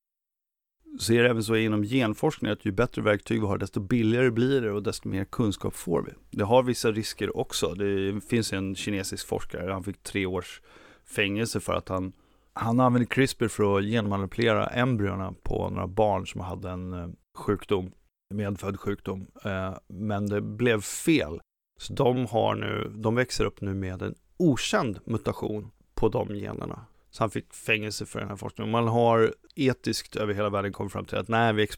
Så 0.98 1.12
är 1.12 1.22
det 1.22 1.30
även 1.30 1.44
så 1.44 1.56
inom 1.56 1.82
genforskning 1.82 2.50
att 2.50 2.64
ju 2.64 2.72
bättre 2.72 3.02
verktyg 3.02 3.40
vi 3.40 3.46
har, 3.46 3.58
desto 3.58 3.80
billigare 3.80 4.30
blir 4.30 4.60
det 4.60 4.70
och 4.72 4.82
desto 4.82 5.08
mer 5.08 5.24
kunskap 5.24 5.74
får 5.74 6.02
vi. 6.02 6.12
Det 6.30 6.44
har 6.44 6.62
vissa 6.62 6.92
risker 6.92 7.36
också. 7.36 7.74
Det 7.74 8.20
finns 8.20 8.52
en 8.52 8.74
kinesisk 8.74 9.26
forskare, 9.26 9.72
han 9.72 9.84
fick 9.84 10.02
tre 10.02 10.26
års 10.26 10.60
fängelse 11.04 11.60
för 11.60 11.72
att 11.72 11.88
han 11.88 12.12
han 12.58 12.80
använde 12.80 13.06
CRISPR 13.06 13.48
för 13.48 13.78
att 13.78 13.84
genmanipulera 13.84 14.66
embryona 14.66 15.34
på 15.42 15.70
några 15.70 15.86
barn 15.86 16.26
som 16.26 16.40
hade 16.40 16.70
en 16.70 16.92
eh, 16.92 17.08
sjukdom, 17.38 17.92
medfödd 18.34 18.80
sjukdom. 18.80 19.26
Eh, 19.44 19.74
men 19.88 20.26
det 20.26 20.40
blev 20.40 20.80
fel. 20.80 21.40
Så 21.80 21.92
de 21.92 22.26
har 22.26 22.54
nu, 22.54 22.92
de 22.94 23.14
växer 23.14 23.44
upp 23.44 23.60
nu 23.60 23.74
med 23.74 24.02
en 24.02 24.14
okänd 24.36 24.98
mutation 25.04 25.70
på 25.94 26.08
de 26.08 26.36
generna. 26.36 26.86
Så 27.10 27.22
han 27.22 27.30
fick 27.30 27.54
fängelse 27.54 28.06
för 28.06 28.20
den 28.20 28.28
här 28.28 28.36
forskningen. 28.36 28.70
Man 28.70 28.88
har 28.88 29.34
etiskt 29.54 30.16
över 30.16 30.34
hela 30.34 30.50
världen 30.50 30.72
kommit 30.72 30.92
fram 30.92 31.04
till 31.04 31.18
att 31.18 31.28
nej, 31.28 31.52
vi 31.52 31.68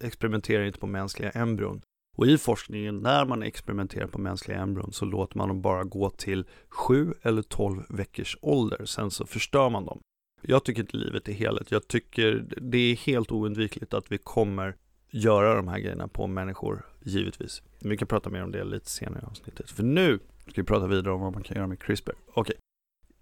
experimenterar 0.00 0.64
inte 0.64 0.78
på 0.78 0.86
mänskliga 0.86 1.30
embryon. 1.30 1.82
Och 2.16 2.26
i 2.26 2.38
forskningen, 2.38 2.98
när 2.98 3.24
man 3.24 3.42
experimenterar 3.42 4.06
på 4.06 4.18
mänskliga 4.18 4.58
embryon 4.58 4.92
så 4.92 5.04
låter 5.04 5.38
man 5.38 5.48
dem 5.48 5.62
bara 5.62 5.84
gå 5.84 6.10
till 6.10 6.44
7 6.68 7.14
eller 7.22 7.42
12 7.42 7.82
veckors 7.88 8.36
ålder. 8.40 8.84
Sen 8.84 9.10
så 9.10 9.26
förstör 9.26 9.70
man 9.70 9.84
dem. 9.84 10.00
Jag 10.42 10.64
tycker 10.64 10.80
inte 10.80 10.96
livet 10.96 11.28
är 11.28 11.32
helhet. 11.32 11.70
Jag 11.70 11.88
tycker 11.88 12.46
det 12.56 12.78
är 12.78 12.96
helt 12.96 13.32
oundvikligt 13.32 13.94
att 13.94 14.12
vi 14.12 14.18
kommer 14.18 14.76
göra 15.10 15.54
de 15.54 15.68
här 15.68 15.78
grejerna 15.78 16.08
på 16.08 16.26
människor, 16.26 16.86
givetvis. 17.02 17.62
Vi 17.78 17.96
kan 17.96 18.08
prata 18.08 18.30
mer 18.30 18.42
om 18.44 18.52
det 18.52 18.64
lite 18.64 18.90
senare 18.90 19.22
i 19.22 19.26
avsnittet. 19.26 19.70
För 19.70 19.82
nu 19.82 20.18
ska 20.50 20.60
vi 20.60 20.66
prata 20.66 20.86
vidare 20.86 21.14
om 21.14 21.20
vad 21.20 21.32
man 21.32 21.42
kan 21.42 21.56
göra 21.56 21.66
med 21.66 21.82
CRISPR. 21.82 22.12
Okej, 22.26 22.40
okay. 22.40 22.56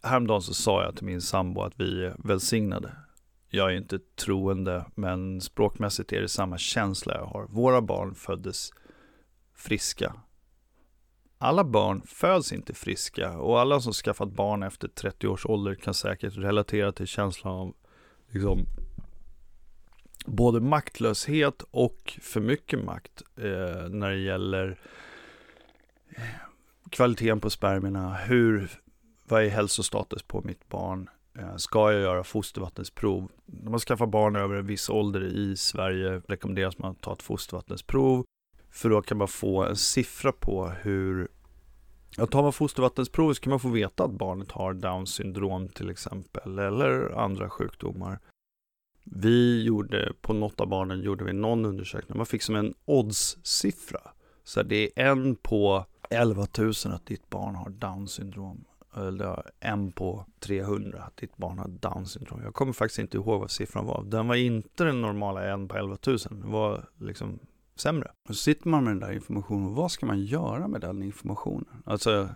häromdagen 0.03 0.43
så 0.43 0.55
sa 0.55 0.83
jag 0.83 0.97
till 0.97 1.05
min 1.05 1.21
sambo 1.21 1.63
att 1.63 1.81
vi 1.81 2.05
är 2.05 2.17
välsignade. 2.19 2.97
Jag 3.49 3.73
är 3.73 3.77
inte 3.77 3.99
troende, 3.99 4.85
men 4.95 5.41
språkmässigt 5.41 6.13
är 6.13 6.21
det 6.21 6.29
samma 6.29 6.59
känsla 6.59 7.15
jag 7.15 7.27
har. 7.27 7.47
Våra 7.47 7.81
barn 7.81 8.15
föddes 8.15 8.71
friska, 9.55 10.15
alla 11.39 11.65
barn 11.65 12.03
föds 12.07 12.53
inte 12.53 12.75
friska 12.75 13.39
och 13.39 13.61
alla 13.61 13.81
som 13.81 13.93
skaffat 13.93 14.33
barn 14.33 14.63
efter 14.63 14.89
30 14.89 15.29
års 15.29 15.47
ålder 15.47 15.75
kan 15.75 15.95
säkert 15.95 16.37
relatera 16.37 16.93
till 16.93 17.07
känslan 17.07 17.55
av 17.55 17.75
liksom, 18.31 18.67
både 20.27 20.61
maktlöshet 20.61 21.63
och 21.71 22.19
för 22.23 22.41
mycket 22.41 22.85
makt 22.85 23.23
eh, 23.37 23.89
när 23.89 24.11
det 24.11 24.19
gäller 24.19 24.79
kvaliteten 26.91 27.41
på 27.41 27.51
spermierna, 27.51 28.15
hur, 28.15 28.71
vad 29.29 29.45
är 29.45 29.49
hälsostatus 29.49 30.23
på 30.23 30.43
mitt 30.43 30.69
barn, 30.69 31.11
eh, 31.39 31.57
ska 31.57 31.93
jag 31.93 32.01
göra 32.01 32.25
fostervattensprov? 32.25 33.31
När 33.47 33.71
man 33.71 33.81
skaffar 33.81 34.07
barn 34.07 34.37
över 34.37 34.57
en 34.57 34.67
viss 34.67 34.89
ålder 34.89 35.25
i 35.25 35.57
Sverige 35.57 36.23
rekommenderas 36.29 36.79
man 36.79 36.91
att 36.91 37.01
ta 37.01 37.13
ett 37.13 37.23
fostervattensprov, 37.23 38.25
för 38.71 38.91
då 38.91 39.03
kan 39.03 39.19
man 39.19 39.29
få 39.29 39.65
en 39.65 39.77
siffra 39.77 40.33
på 40.33 40.69
hur 40.69 41.29
Ja, 42.17 42.27
tar 42.27 42.43
man 42.43 42.53
fostervattensprov 42.53 43.35
så 43.35 43.41
kan 43.41 43.51
man 43.51 43.61
få 43.61 43.69
veta 43.69 44.05
att 44.05 44.11
barnet 44.11 44.53
har 44.53 44.75
Downs 44.75 45.11
syndrom 45.11 45.69
till 45.69 45.91
exempel, 45.91 46.59
eller 46.59 47.11
andra 47.19 47.51
sjukdomar. 47.51 48.19
Vi 49.05 49.63
gjorde, 49.63 50.13
på 50.21 50.33
något 50.33 50.61
av 50.61 50.69
barnen 50.69 51.03
gjorde 51.03 51.25
vi 51.25 51.33
någon 51.33 51.65
undersökning, 51.65 52.17
man 52.17 52.27
fick 52.27 52.43
som 52.43 52.57
en 52.57 52.75
odds-siffra. 52.85 54.01
Så 54.45 54.63
det 54.63 54.91
är 54.97 55.07
en 55.07 55.37
på 55.37 55.85
11 56.11 56.47
000 56.59 56.73
att 56.85 57.07
ditt 57.07 57.31
barn 57.31 57.55
har 57.55 57.71
Downs 57.71 58.13
syndrom. 58.13 58.65
Eller 58.97 59.51
en 59.61 59.93
på 59.93 60.27
300 60.41 61.03
att 61.03 61.17
ditt 61.17 61.37
barn 61.37 61.59
har 61.59 61.69
Downs 61.69 62.13
syndrom. 62.13 62.41
Jag 62.45 62.55
kommer 62.55 62.73
faktiskt 62.73 62.99
inte 62.99 63.17
ihåg 63.17 63.41
vad 63.41 63.51
siffran 63.51 63.87
var. 63.87 64.05
Den 64.05 64.29
var 64.29 64.35
inte 64.35 64.85
den 64.85 65.01
normala 65.01 65.45
en 65.45 65.69
på 65.69 65.77
11 65.77 65.97
000. 66.07 66.19
Den 66.31 66.51
var 66.51 66.85
liksom 66.99 67.39
sämre. 67.77 68.11
Och 68.29 68.35
så 68.35 68.43
sitter 68.43 68.69
man 68.69 68.85
med 68.85 68.93
den 68.93 69.01
där 69.01 69.13
informationen. 69.13 69.75
Vad 69.75 69.91
ska 69.91 70.07
man 70.07 70.21
göra 70.21 70.69
med 70.69 70.81
den 70.81 71.03
informationen? 71.03 71.83
Alltså 71.85 72.29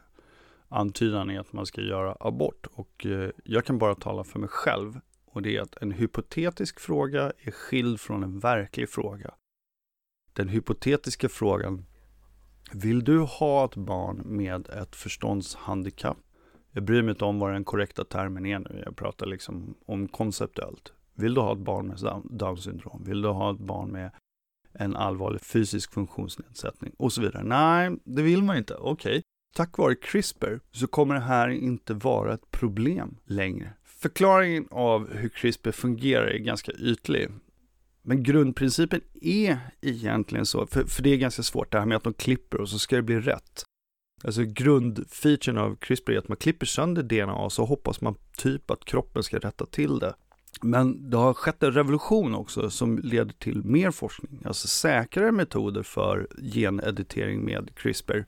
antydan 0.68 1.30
är 1.30 1.40
att 1.40 1.52
man 1.52 1.66
ska 1.66 1.80
göra 1.80 2.16
abort. 2.20 2.66
Och 2.74 3.06
eh, 3.06 3.30
jag 3.44 3.64
kan 3.64 3.78
bara 3.78 3.94
tala 3.94 4.24
för 4.24 4.38
mig 4.38 4.48
själv. 4.48 5.00
Och 5.24 5.42
det 5.42 5.56
är 5.56 5.62
att 5.62 5.76
en 5.82 5.90
hypotetisk 5.90 6.80
fråga 6.80 7.32
är 7.38 7.50
skild 7.50 8.00
från 8.00 8.22
en 8.22 8.38
verklig 8.38 8.90
fråga. 8.90 9.35
Den 10.32 10.48
hypotetiska 10.48 11.28
frågan. 11.28 11.85
Vill 12.72 13.05
du 13.05 13.18
ha 13.18 13.64
ett 13.64 13.77
barn 13.77 14.22
med 14.25 14.68
ett 14.68 14.96
förståndshandikapp? 14.96 16.18
Jag 16.72 16.85
bryr 16.85 17.03
mig 17.03 17.11
inte 17.11 17.25
om 17.25 17.38
vad 17.38 17.53
den 17.53 17.64
korrekta 17.64 18.05
termen 18.05 18.46
är 18.46 18.59
nu. 18.59 18.83
Jag 18.85 18.96
pratar 18.96 19.27
liksom 19.27 19.75
om 19.87 20.09
konceptuellt. 20.09 20.92
Vill 21.14 21.35
du 21.35 21.40
ha 21.40 21.53
ett 21.53 21.59
barn 21.59 21.87
med 21.87 21.98
Down 22.31 22.57
syndrom? 22.57 23.05
Vill 23.05 23.22
du 23.22 23.29
ha 23.29 23.53
ett 23.53 23.61
barn 23.61 23.90
med 23.92 24.11
en 24.72 24.96
allvarlig 24.96 25.40
fysisk 25.40 25.92
funktionsnedsättning 25.92 26.92
och 26.98 27.12
så 27.12 27.20
vidare. 27.20 27.42
Nej, 27.42 27.96
det 28.05 28.22
vill 28.22 28.42
man 28.42 28.57
inte. 28.57 28.75
Okej, 28.75 29.11
okay. 29.11 29.22
tack 29.55 29.79
vare 29.79 29.94
CRISPR 29.94 30.61
så 30.70 30.87
kommer 30.87 31.14
det 31.14 31.20
här 31.20 31.48
inte 31.48 31.94
vara 31.94 32.35
ett 32.35 32.51
problem 32.51 33.16
längre. 33.25 33.72
Förklaringen 33.85 34.68
av 34.70 35.14
hur 35.14 35.29
CRISPR 35.29 35.70
fungerar 35.70 36.27
är 36.27 36.38
ganska 36.38 36.72
ytlig. 36.72 37.29
Men 38.03 38.23
grundprincipen 38.23 39.01
är 39.21 39.59
egentligen 39.81 40.47
så, 40.47 40.67
för, 40.67 40.85
för 40.85 41.03
det 41.03 41.11
är 41.11 41.17
ganska 41.17 41.43
svårt 41.43 41.73
det 41.73 41.79
här 41.79 41.87
med 41.87 41.97
att 41.97 42.05
de 42.05 42.15
klipper 42.15 42.61
och 42.61 42.69
så 42.69 42.79
ska 42.79 42.97
det 42.97 43.03
bli 43.03 43.21
rätt. 43.21 43.65
Alltså 44.25 44.43
grundfeaturen 44.45 45.59
av 45.59 45.77
CRISPR 45.77 46.12
är 46.12 46.19
att 46.19 46.29
man 46.29 46.37
klipper 46.37 46.67
sönder 46.67 47.03
DNA 47.03 47.35
och 47.35 47.53
så 47.53 47.65
hoppas 47.65 48.01
man 48.01 48.15
typ 48.37 48.71
att 48.71 48.85
kroppen 48.85 49.23
ska 49.23 49.38
rätta 49.38 49.67
till 49.67 49.99
det. 49.99 50.15
Men 50.61 51.11
det 51.11 51.17
har 51.17 51.35
skett 51.35 51.62
en 51.62 51.73
revolution 51.73 52.35
också 52.35 52.71
som 52.71 52.99
leder 52.99 53.33
till 53.33 53.65
mer 53.65 53.91
forskning, 53.91 54.43
alltså 54.45 54.69
säkrare 54.69 55.33
metoder 55.33 55.83
för 55.83 56.29
geneditering 56.55 57.45
med 57.45 57.71
CRISPR. 57.75 58.25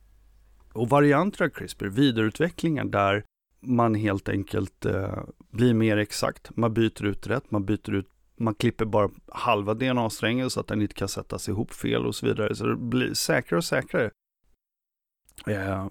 Och 0.73 0.89
varianter 0.89 1.45
av 1.45 1.49
CRISPR, 1.49 1.87
vidareutvecklingar 1.87 2.85
där 2.85 3.25
man 3.61 3.95
helt 3.95 4.29
enkelt 4.29 4.87
eh, 4.87 5.19
blir 5.51 5.75
mer 5.75 5.97
exakt. 5.97 6.57
Man 6.57 6.75
byter 6.75 7.05
ut 7.05 7.27
rätt, 7.27 7.51
man 7.51 7.65
byter 7.65 7.95
ut, 7.95 8.09
man 8.37 8.55
klipper 8.55 8.85
bara 8.85 9.11
halva 9.29 9.75
DNA-strängen 9.75 10.51
så 10.51 10.61
att 10.61 10.67
den 10.67 10.83
inte 10.83 10.95
kan 10.95 11.09
sättas 11.09 11.49
ihop 11.49 11.73
fel 11.73 12.07
och 12.07 12.15
så 12.15 12.27
vidare. 12.27 12.55
Så 12.55 12.67
det 12.67 12.77
blir 12.77 13.15
säkrare 13.15 13.59
och 13.59 13.65
säkrare. 13.65 14.11
Eh, 15.47 15.89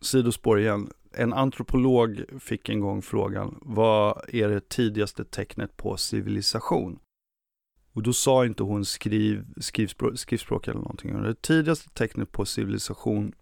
sidospår 0.00 0.60
igen 0.60 0.90
en 1.14 1.32
antropolog 1.32 2.24
fick 2.40 2.68
en 2.68 2.80
gång 2.80 3.02
frågan, 3.02 3.58
vad 3.62 4.24
är 4.28 4.48
det 4.48 4.68
tidigaste 4.68 5.24
tecknet 5.24 5.76
på 5.76 5.96
civilisation? 5.96 6.98
Och 7.92 8.02
då 8.02 8.12
sa 8.12 8.46
inte 8.46 8.62
hon 8.62 8.84
skriv, 8.84 9.46
skrivspråk, 9.60 10.18
skrivspråk 10.18 10.68
eller 10.68 10.80
någonting. 10.80 11.22
Det 11.22 11.42
tidigaste 11.42 11.88
tecknet 11.88 12.32
på 12.32 12.44
civilisation 12.44 13.34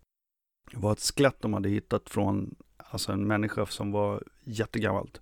var 0.73 0.93
ett 0.93 1.01
skelett 1.01 1.41
de 1.41 1.55
hade 1.55 1.69
hittat 1.69 2.11
från 2.11 2.55
alltså 2.77 3.13
en 3.13 3.27
människa 3.27 3.67
som 3.67 3.93
var 3.93 4.23
jättegammalt. 4.45 5.21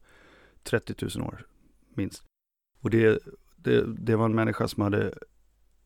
30 0.63 1.19
000 1.19 1.29
år 1.29 1.47
minst. 1.95 2.28
Och 2.81 2.91
det, 2.91 3.23
det, 3.57 3.85
det 3.87 4.17
var 4.17 4.25
en 4.25 4.35
människa 4.35 4.69
som 4.69 4.83
hade 4.83 5.15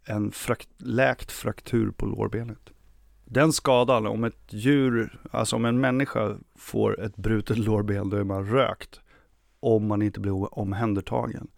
en 0.04 0.32
frakt, 0.32 0.68
läkt 0.76 1.32
fraktur 1.32 1.90
på 1.90 2.06
lårbenet. 2.06 2.72
Den 3.24 3.52
skadan, 3.52 4.06
om 4.06 4.24
ett 4.24 4.52
djur, 4.52 5.20
alltså 5.30 5.56
om 5.56 5.64
en 5.64 5.80
människa 5.80 6.36
får 6.54 7.00
ett 7.00 7.16
brutet 7.16 7.58
lårben, 7.66 8.10
då 8.10 8.16
är 8.16 8.24
man 8.24 8.46
rökt. 8.46 9.00
Om 9.60 9.86
man 9.86 10.02
inte 10.02 10.20
blir 10.20 10.58
omhändertagen. 10.58 11.48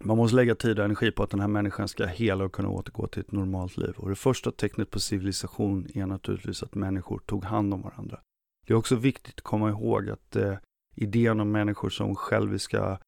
Man 0.00 0.16
måste 0.16 0.36
lägga 0.36 0.54
tid 0.54 0.78
och 0.78 0.84
energi 0.84 1.10
på 1.10 1.22
att 1.22 1.30
den 1.30 1.40
här 1.40 1.48
människan 1.48 1.88
ska 1.88 2.06
hela 2.06 2.44
och 2.44 2.52
kunna 2.52 2.68
återgå 2.68 3.06
till 3.06 3.20
ett 3.20 3.32
normalt 3.32 3.76
liv. 3.76 3.94
Och 3.96 4.08
det 4.08 4.14
första 4.14 4.52
tecknet 4.52 4.90
på 4.90 5.00
civilisation 5.00 5.86
är 5.94 6.06
naturligtvis 6.06 6.62
att 6.62 6.74
människor 6.74 7.18
tog 7.18 7.44
hand 7.44 7.74
om 7.74 7.82
varandra. 7.82 8.20
Det 8.66 8.72
är 8.72 8.76
också 8.76 8.96
viktigt 8.96 9.34
att 9.34 9.40
komma 9.40 9.68
ihåg 9.68 10.10
att 10.10 10.36
eh, 10.36 10.54
idén 10.94 11.40
om 11.40 11.50
människor 11.50 11.90
som 11.90 12.14
själviska 12.14 12.98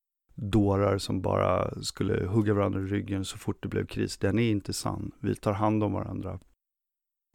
dårar 0.40 0.98
som 0.98 1.20
bara 1.20 1.82
skulle 1.82 2.26
hugga 2.26 2.54
varandra 2.54 2.80
i 2.80 2.84
ryggen 2.84 3.24
så 3.24 3.38
fort 3.38 3.62
det 3.62 3.68
blev 3.68 3.86
kris, 3.86 4.18
den 4.18 4.38
är 4.38 4.50
inte 4.50 4.72
sann. 4.72 5.10
Vi 5.20 5.34
tar 5.34 5.52
hand 5.52 5.84
om 5.84 5.92
varandra. 5.92 6.38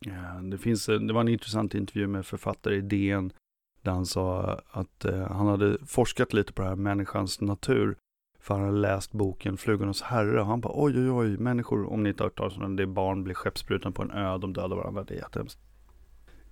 Eh, 0.08 0.42
det, 0.42 0.58
finns, 0.58 0.89
eh, 0.89 1.00
det 1.00 1.13
var 1.13 1.22
en 1.22 1.28
intressant 1.28 1.76
intervju 1.76 2.08
med 2.08 2.26
författare 2.26 2.76
i 2.76 2.82
DN 2.82 3.34
där 3.82 3.92
han 3.92 4.06
sa 4.06 4.60
att 4.72 5.06
eh, 5.06 5.32
han 5.32 5.48
hade 5.48 5.78
forskat 5.86 6.34
lite 6.34 6.54
på 6.54 6.62
det 6.62 6.68
här 6.68 6.76
människans 6.76 7.42
natur. 7.42 7.98
För 8.39 8.54
han 8.54 8.63
hade 8.63 8.78
läst 8.78 9.12
boken 9.12 9.58
Flugornas 9.58 10.02
herre 10.02 10.42
och 10.42 10.48
han 10.48 10.62
bara 10.62 10.74
oj 10.76 10.98
oj 10.98 11.12
oj, 11.12 11.38
människor, 11.38 11.94
om 11.94 12.04
ni 12.04 12.10
inte 12.10 12.24
har 12.24 12.30
hört 12.30 12.38
talas 12.38 12.58
om 12.58 12.76
det, 12.76 12.88
barn 12.88 13.24
blir 13.24 13.36
skeppsbrutna 13.36 13.92
på 13.92 14.02
en 14.02 14.12
ö, 14.12 14.38
de 14.38 14.54
dödar 14.54 14.76
varandra, 14.76 15.04
det 15.04 15.13
är 15.13 15.18
jättehemskt. 15.18 15.60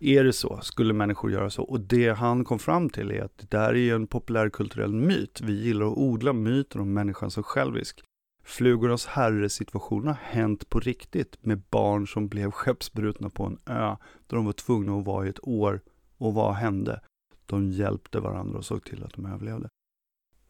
Är 0.04 0.24
det 0.24 0.34
så? 0.34 0.60
Skulle 0.62 0.94
människor 0.94 1.32
göra 1.32 1.50
så? 1.50 1.64
Och 1.64 1.80
det 1.80 2.10
han 2.10 2.44
kom 2.44 2.60
fram 2.60 2.90
till 2.90 3.12
är 3.12 3.24
att 3.24 3.38
det 3.38 3.52
där 3.52 3.76
är 3.76 3.96
en 3.96 4.08
populärkulturell 4.08 4.94
myt. 4.94 5.42
Vi 5.42 5.54
gillar 5.54 5.86
att 5.86 5.98
odla 5.98 6.34
myten 6.34 6.82
om 6.82 6.94
människan 6.94 7.32
som 7.32 7.44
självisk. 7.44 8.04
Flugornas 8.44 9.06
herre-situation 9.06 10.08
har 10.08 10.18
hänt 10.22 10.70
på 10.70 10.80
riktigt 10.80 11.38
med 11.42 11.62
barn 11.70 12.08
som 12.08 12.28
blev 12.28 12.52
skeppsbrutna 12.52 13.30
på 13.30 13.46
en 13.46 13.58
ö 13.66 13.96
där 14.28 14.36
de 14.36 14.46
var 14.46 14.54
tvungna 14.54 15.00
att 15.00 15.06
vara 15.06 15.26
i 15.26 15.30
ett 15.30 15.48
år. 15.48 15.82
Och 16.18 16.34
vad 16.34 16.54
hände? 16.54 17.02
De 17.46 17.72
hjälpte 17.72 18.20
varandra 18.20 18.58
och 18.58 18.66
såg 18.66 18.84
till 18.84 19.04
att 19.04 19.14
de 19.14 19.26
överlevde. 19.26 19.70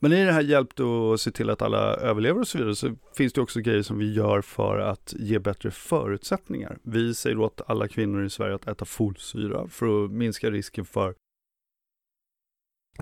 Men 0.04 0.14
i 0.14 0.26
det 0.26 0.32
här 0.32 0.42
hjälp 0.42 0.80
att 0.80 1.22
se 1.22 1.32
till 1.32 1.50
att 1.50 1.62
alla 1.62 1.96
överlever 1.96 2.40
och 2.40 2.48
så 2.48 2.58
vidare 2.58 2.76
så 2.76 2.96
finns 3.18 3.34
det 3.34 3.42
också 3.42 3.60
grejer 3.60 3.82
som 3.82 3.98
vi 3.98 4.14
gör 4.14 4.42
för 4.42 4.78
att 4.78 5.14
ge 5.18 5.40
bättre 5.40 5.72
förutsättningar. 5.72 6.78
Vi 6.84 7.14
säger 7.14 7.40
åt 7.40 7.62
alla 7.68 7.88
kvinnor 7.88 8.24
i 8.24 8.30
Sverige 8.30 8.56
att 8.56 8.68
äta 8.68 8.86
folsyra 8.86 9.68
för 9.68 10.06
att 10.06 10.12
minska 10.12 10.52
risken 10.52 10.86
för 10.86 11.16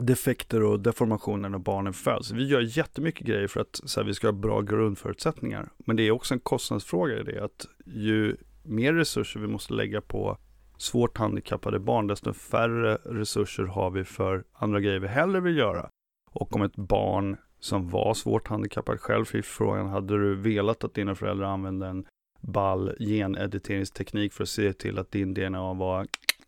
defekter 0.01 0.63
och 0.63 0.79
deformationer 0.79 1.49
när 1.49 1.57
barnen 1.57 1.93
föds. 1.93 2.31
Vi 2.31 2.47
gör 2.47 2.77
jättemycket 2.77 3.27
grejer 3.27 3.47
för 3.47 3.61
att 3.61 3.81
så 3.83 3.99
här, 3.99 4.07
vi 4.07 4.13
ska 4.13 4.27
ha 4.27 4.31
bra 4.31 4.61
grundförutsättningar. 4.61 5.69
Men 5.77 5.95
det 5.95 6.03
är 6.03 6.11
också 6.11 6.33
en 6.33 6.39
kostnadsfråga 6.39 7.19
i 7.19 7.23
det 7.23 7.43
att 7.43 7.65
ju 7.85 8.37
mer 8.63 8.93
resurser 8.93 9.39
vi 9.39 9.47
måste 9.47 9.73
lägga 9.73 10.01
på 10.01 10.37
svårt 10.77 11.17
handikappade 11.17 11.79
barn, 11.79 12.07
desto 12.07 12.33
färre 12.33 12.95
resurser 12.95 13.63
har 13.63 13.91
vi 13.91 14.03
för 14.03 14.43
andra 14.53 14.79
grejer 14.79 14.99
vi 14.99 15.07
hellre 15.07 15.41
vill 15.41 15.57
göra. 15.57 15.89
Och 16.31 16.55
om 16.55 16.61
ett 16.61 16.75
barn 16.75 17.37
som 17.59 17.89
var 17.89 18.13
svårt 18.13 18.47
handikappad 18.47 18.99
själv 18.99 19.25
fick 19.25 19.45
frågan, 19.45 19.87
hade 19.87 20.19
du 20.19 20.35
velat 20.35 20.83
att 20.83 20.93
dina 20.93 21.15
föräldrar 21.15 21.47
använde 21.47 21.87
en 21.87 22.05
ball 22.41 22.95
genediteringsteknik 22.99 24.33
för 24.33 24.43
att 24.43 24.49
se 24.49 24.73
till 24.73 24.99
att 24.99 25.11
din 25.11 25.33
DNA 25.33 25.73
var 25.73 26.07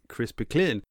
crispy 0.09 0.45
clean? 0.45 0.81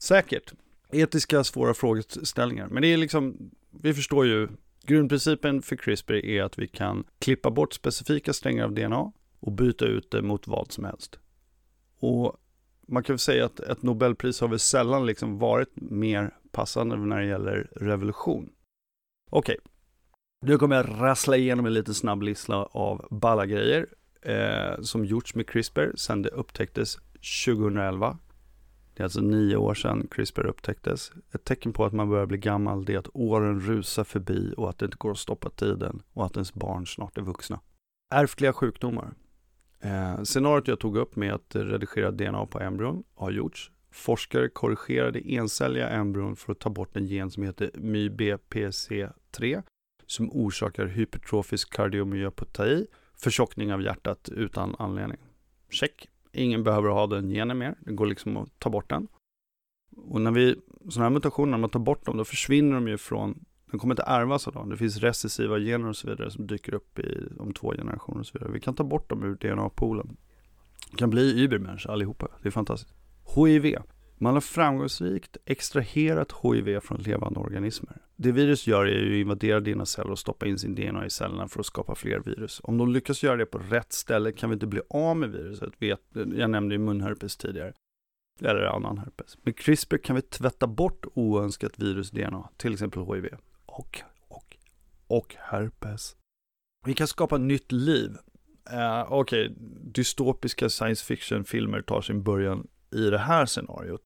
Säkert, 0.00 0.52
etiska 0.90 1.44
svåra 1.44 1.74
frågeställningar. 1.74 2.68
Men 2.68 2.82
det 2.82 2.88
är 2.88 2.96
liksom, 2.96 3.50
vi 3.70 3.94
förstår 3.94 4.26
ju, 4.26 4.48
grundprincipen 4.82 5.62
för 5.62 5.76
CRISPR 5.76 6.14
är 6.14 6.42
att 6.42 6.58
vi 6.58 6.68
kan 6.68 7.04
klippa 7.18 7.50
bort 7.50 7.74
specifika 7.74 8.32
strängar 8.32 8.64
av 8.64 8.74
DNA 8.74 9.12
och 9.40 9.52
byta 9.52 9.84
ut 9.84 10.10
det 10.10 10.22
mot 10.22 10.46
vad 10.46 10.72
som 10.72 10.84
helst. 10.84 11.18
Och 11.98 12.36
man 12.86 13.02
kan 13.02 13.12
väl 13.12 13.18
säga 13.18 13.44
att 13.44 13.60
ett 13.60 13.82
Nobelpris 13.82 14.40
har 14.40 14.48
väl 14.48 14.58
sällan 14.58 15.06
liksom 15.06 15.38
varit 15.38 15.70
mer 15.74 16.34
passande 16.58 16.96
när 16.96 17.20
det 17.20 17.26
gäller 17.26 17.68
revolution. 17.76 18.50
Okej, 19.30 19.56
okay. 19.62 19.72
nu 20.46 20.58
kommer 20.58 20.76
jag 20.76 20.86
rassla 21.00 21.36
igenom 21.36 21.66
en 21.66 21.74
liten 21.74 21.94
snabb 21.94 22.22
lista 22.22 22.56
av 22.56 23.06
balla 23.10 23.46
grejer 23.46 23.86
eh, 24.22 24.80
som 24.80 25.04
gjorts 25.04 25.34
med 25.34 25.46
CRISPR 25.46 25.96
sedan 25.96 26.22
det 26.22 26.28
upptäcktes 26.28 26.96
2011. 27.46 28.18
Det 28.94 29.02
är 29.02 29.04
alltså 29.04 29.20
nio 29.20 29.56
år 29.56 29.74
sedan 29.74 30.08
CRISPR 30.10 30.46
upptäcktes. 30.46 31.12
Ett 31.32 31.44
tecken 31.44 31.72
på 31.72 31.84
att 31.84 31.92
man 31.92 32.08
börjar 32.10 32.26
bli 32.26 32.38
gammal 32.38 32.84
det 32.84 32.94
är 32.94 32.98
att 32.98 33.08
åren 33.14 33.60
rusar 33.60 34.04
förbi 34.04 34.54
och 34.56 34.70
att 34.70 34.78
det 34.78 34.84
inte 34.84 34.96
går 34.96 35.10
att 35.10 35.18
stoppa 35.18 35.50
tiden 35.50 36.02
och 36.12 36.26
att 36.26 36.36
ens 36.36 36.54
barn 36.54 36.86
snart 36.86 37.18
är 37.18 37.22
vuxna. 37.22 37.60
Ärftliga 38.14 38.52
sjukdomar. 38.52 39.14
Eh, 39.80 40.22
scenariot 40.22 40.68
jag 40.68 40.80
tog 40.80 40.96
upp 40.96 41.16
med 41.16 41.34
att 41.34 41.56
redigera 41.56 42.10
DNA 42.10 42.46
på 42.46 42.60
embryon 42.60 43.04
har 43.14 43.30
gjorts. 43.30 43.70
Forskare 43.90 44.48
korrigerade 44.48 45.30
encelliga 45.30 45.88
embryon 45.88 46.36
för 46.36 46.52
att 46.52 46.58
ta 46.58 46.70
bort 46.70 46.96
en 46.96 47.06
gen 47.06 47.30
som 47.30 47.42
heter 47.42 47.70
MyBPC3 47.74 49.62
som 50.06 50.30
orsakar 50.32 50.86
hypertrofisk 50.86 51.72
kardiomyopati, 51.72 52.86
förtjockning 53.16 53.72
av 53.72 53.82
hjärtat 53.82 54.28
utan 54.28 54.76
anledning. 54.78 55.18
Check. 55.70 56.08
Ingen 56.32 56.64
behöver 56.64 56.88
ha 56.88 57.06
den 57.06 57.30
genen 57.30 57.58
mer. 57.58 57.74
Det 57.80 57.92
går 57.92 58.06
liksom 58.06 58.36
att 58.36 58.58
ta 58.58 58.70
bort 58.70 58.90
den. 58.90 59.08
Och 59.96 60.20
när 60.20 60.30
vi, 60.30 60.56
sådana 60.88 61.04
här 61.04 61.10
mutationer, 61.10 61.50
när 61.50 61.58
man 61.58 61.70
tar 61.70 61.80
bort 61.80 62.06
dem, 62.06 62.16
då 62.16 62.24
försvinner 62.24 62.74
de 62.74 62.88
ju 62.88 62.98
från, 62.98 63.44
de 63.70 63.78
kommer 63.78 63.92
inte 63.92 64.02
ärvas 64.02 64.48
av 64.48 64.54
dem. 64.54 64.68
Det 64.68 64.76
finns 64.76 64.96
recessiva 64.96 65.58
gener 65.58 65.88
och 65.88 65.96
så 65.96 66.10
vidare 66.10 66.30
som 66.30 66.46
dyker 66.46 66.74
upp 66.74 66.98
i, 66.98 67.28
om 67.38 67.52
två 67.52 67.72
generationer 67.72 68.20
och 68.20 68.26
så 68.26 68.38
vidare. 68.38 68.52
Vi 68.52 68.60
kan 68.60 68.74
ta 68.74 68.84
bort 68.84 69.10
dem 69.10 69.24
ur 69.24 69.34
DNA-poolen. 69.34 70.16
Det 70.90 70.96
kan 70.96 71.10
bli 71.10 71.44
übermänniska 71.44 71.92
allihopa. 71.92 72.28
Det 72.42 72.48
är 72.48 72.52
fantastiskt. 72.52 72.94
HIV. 73.34 73.76
Man 74.20 74.34
har 74.34 74.40
framgångsrikt 74.40 75.36
extraherat 75.44 76.34
HIV 76.42 76.80
från 76.80 76.98
levande 76.98 77.40
organismer. 77.40 77.96
Det 78.16 78.32
virus 78.32 78.66
gör 78.66 78.86
är 78.86 79.04
ju 79.04 79.14
att 79.14 79.20
invadera 79.20 79.60
dina 79.60 79.86
celler 79.86 80.10
och 80.10 80.18
stoppa 80.18 80.46
in 80.46 80.58
sin 80.58 80.74
DNA 80.74 81.06
i 81.06 81.10
cellerna 81.10 81.48
för 81.48 81.60
att 81.60 81.66
skapa 81.66 81.94
fler 81.94 82.20
virus. 82.20 82.60
Om 82.64 82.78
de 82.78 82.92
lyckas 82.92 83.22
göra 83.22 83.36
det 83.36 83.46
på 83.46 83.58
rätt 83.58 83.92
ställe 83.92 84.32
kan 84.32 84.50
vi 84.50 84.54
inte 84.54 84.66
bli 84.66 84.80
av 84.90 85.16
med 85.16 85.30
viruset. 85.30 85.72
Jag 86.12 86.50
nämnde 86.50 86.74
ju 86.74 86.78
munherpes 86.78 87.36
tidigare. 87.36 87.72
Eller 88.40 88.62
annan 88.62 88.98
herpes. 88.98 89.38
Med 89.42 89.58
CRISPR 89.58 89.96
kan 89.98 90.16
vi 90.16 90.22
tvätta 90.22 90.66
bort 90.66 91.06
oönskat 91.14 91.72
virus-DNA, 91.78 92.48
till 92.56 92.72
exempel 92.72 93.02
HIV. 93.02 93.28
Och, 93.66 94.02
och, 94.28 94.56
och 95.06 95.34
herpes. 95.38 96.16
Vi 96.86 96.94
kan 96.94 97.06
skapa 97.06 97.38
nytt 97.38 97.72
liv. 97.72 98.10
Uh, 98.72 99.12
Okej, 99.12 99.46
okay. 99.46 99.56
dystopiska 99.82 100.68
science 100.68 101.04
fiction-filmer 101.04 101.82
tar 101.82 102.00
sin 102.00 102.22
början 102.22 102.66
i 102.92 103.10
det 103.10 103.18
här 103.18 103.46
scenariot. 103.46 104.00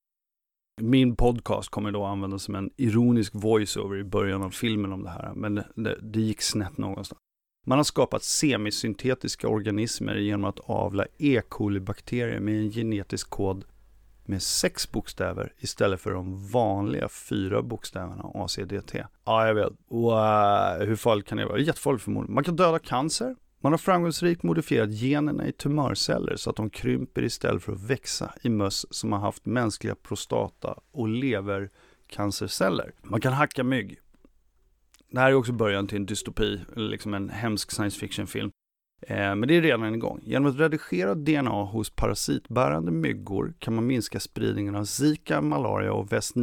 Min 0.80 1.16
podcast 1.16 1.68
kommer 1.68 1.92
då 1.92 2.04
användas 2.04 2.42
som 2.42 2.54
en 2.54 2.70
ironisk 2.76 3.32
voiceover 3.34 3.96
i 3.96 4.04
början 4.04 4.42
av 4.42 4.50
filmen 4.50 4.92
om 4.92 5.02
det 5.02 5.10
här, 5.10 5.32
men 5.34 5.54
det, 5.54 5.98
det 6.02 6.20
gick 6.20 6.42
snett 6.42 6.78
någonstans. 6.78 7.20
Man 7.66 7.78
har 7.78 7.84
skapat 7.84 8.22
semisyntetiska 8.22 9.48
organismer 9.48 10.14
genom 10.14 10.44
att 10.44 10.58
avla 10.58 11.06
E. 11.18 11.42
coli-bakterier 11.48 12.40
med 12.40 12.58
en 12.58 12.70
genetisk 12.70 13.30
kod 13.30 13.64
med 14.24 14.42
sex 14.42 14.92
bokstäver 14.92 15.52
istället 15.58 16.00
för 16.00 16.10
de 16.10 16.48
vanliga 16.48 17.08
fyra 17.08 17.62
bokstäverna 17.62 18.30
ACDT. 18.34 18.94
Ja, 19.24 19.46
jag 19.46 19.54
vet. 19.54 19.72
Wow, 19.88 20.12
eh, 20.12 20.86
hur 20.86 20.96
farligt 20.96 21.26
kan 21.26 21.38
det 21.38 21.46
vara? 21.46 21.58
Jättefarligt 21.58 22.04
förmodligen. 22.04 22.34
Man 22.34 22.44
kan 22.44 22.56
döda 22.56 22.78
cancer, 22.78 23.36
man 23.62 23.72
har 23.72 23.78
framgångsrikt 23.78 24.42
modifierat 24.42 24.90
generna 24.92 25.46
i 25.46 25.52
tumörceller 25.52 26.36
så 26.36 26.50
att 26.50 26.56
de 26.56 26.70
krymper 26.70 27.22
istället 27.22 27.62
för 27.62 27.72
att 27.72 27.82
växa 27.82 28.34
i 28.42 28.48
möss 28.48 28.86
som 28.90 29.12
har 29.12 29.18
haft 29.18 29.46
mänskliga 29.46 29.94
prostata 29.94 30.78
och 30.90 31.08
levercancerceller. 31.08 32.92
Man 33.02 33.20
kan 33.20 33.32
hacka 33.32 33.64
mygg. 33.64 33.98
Det 35.10 35.20
här 35.20 35.30
är 35.30 35.34
också 35.34 35.52
början 35.52 35.86
till 35.86 35.96
en 35.96 36.06
dystopi, 36.06 36.60
liksom 36.76 37.14
en 37.14 37.30
hemsk 37.30 37.70
science 37.70 37.98
fiction-film. 37.98 38.50
Eh, 39.06 39.16
men 39.16 39.48
det 39.48 39.56
är 39.56 39.62
redan 39.62 39.94
igång. 39.94 40.20
Genom 40.22 40.50
att 40.50 40.58
redigera 40.58 41.14
DNA 41.14 41.64
hos 41.64 41.90
parasitbärande 41.90 42.92
myggor 42.92 43.54
kan 43.58 43.74
man 43.74 43.86
minska 43.86 44.20
spridningen 44.20 44.74
av 44.74 44.84
Zika, 44.84 45.40
malaria 45.40 45.92
och 45.92 46.12
West 46.12 46.36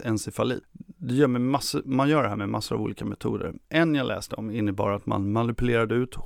encefalit 0.00 0.64
det 0.98 1.14
gör 1.14 1.28
med 1.28 1.40
massor, 1.40 1.82
man 1.84 2.08
gör 2.08 2.22
det 2.22 2.28
här 2.28 2.36
med 2.36 2.48
massor 2.48 2.76
av 2.76 2.82
olika 2.82 3.04
metoder. 3.04 3.54
En 3.68 3.94
jag 3.94 4.06
läste 4.06 4.36
om 4.36 4.50
innebar 4.50 4.92
att 4.92 5.06
man 5.06 5.32
manipulerade 5.32 5.94
ut, 5.94 6.16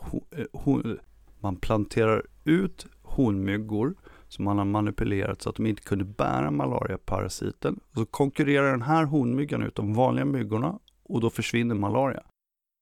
hon, 0.52 0.90
eh, 0.90 0.96
man 1.40 1.56
planterar 1.56 2.26
ut 2.44 2.86
honmyggor 3.02 3.94
som 4.28 4.44
man 4.44 4.58
har 4.58 4.64
manipulerat 4.64 5.42
så 5.42 5.50
att 5.50 5.56
de 5.56 5.66
inte 5.66 5.82
kunde 5.82 6.04
bära 6.04 6.50
malariaparasiten. 6.50 7.80
Och 7.90 7.96
så 7.96 8.06
konkurrerar 8.06 8.70
den 8.70 8.82
här 8.82 9.04
honmyggan 9.04 9.62
ut 9.62 9.74
de 9.74 9.94
vanliga 9.94 10.24
myggorna 10.24 10.78
och 11.04 11.20
då 11.20 11.30
försvinner 11.30 11.74
malaria. 11.74 12.22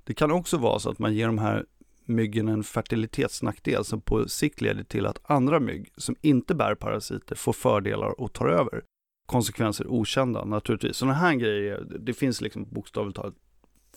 Det 0.05 0.15
kan 0.15 0.31
också 0.31 0.57
vara 0.57 0.79
så 0.79 0.91
att 0.91 0.99
man 0.99 1.15
ger 1.15 1.27
de 1.27 1.39
här 1.39 1.67
myggen 2.05 2.49
en 2.49 2.65
fertilitetsnackdel 2.65 3.85
som 3.85 4.01
på 4.01 4.29
sikt 4.29 4.61
leder 4.61 4.85
till 4.85 5.07
att 5.07 5.31
andra 5.31 5.61
mygg 5.61 5.93
som 5.97 6.17
inte 6.21 6.55
bär 6.55 6.75
parasiter 6.75 7.37
får 7.37 7.53
fördelar 7.53 8.21
och 8.21 8.33
tar 8.33 8.47
över 8.49 8.83
konsekvenser 9.31 9.87
okända 9.87 10.45
naturligtvis. 10.45 10.97
Sådana 10.97 11.15
här 11.15 11.35
grejer, 11.35 11.87
det 12.01 12.15
finns 12.15 12.41
liksom 12.41 12.67
bokstavligt 12.71 13.17
talat 13.17 13.35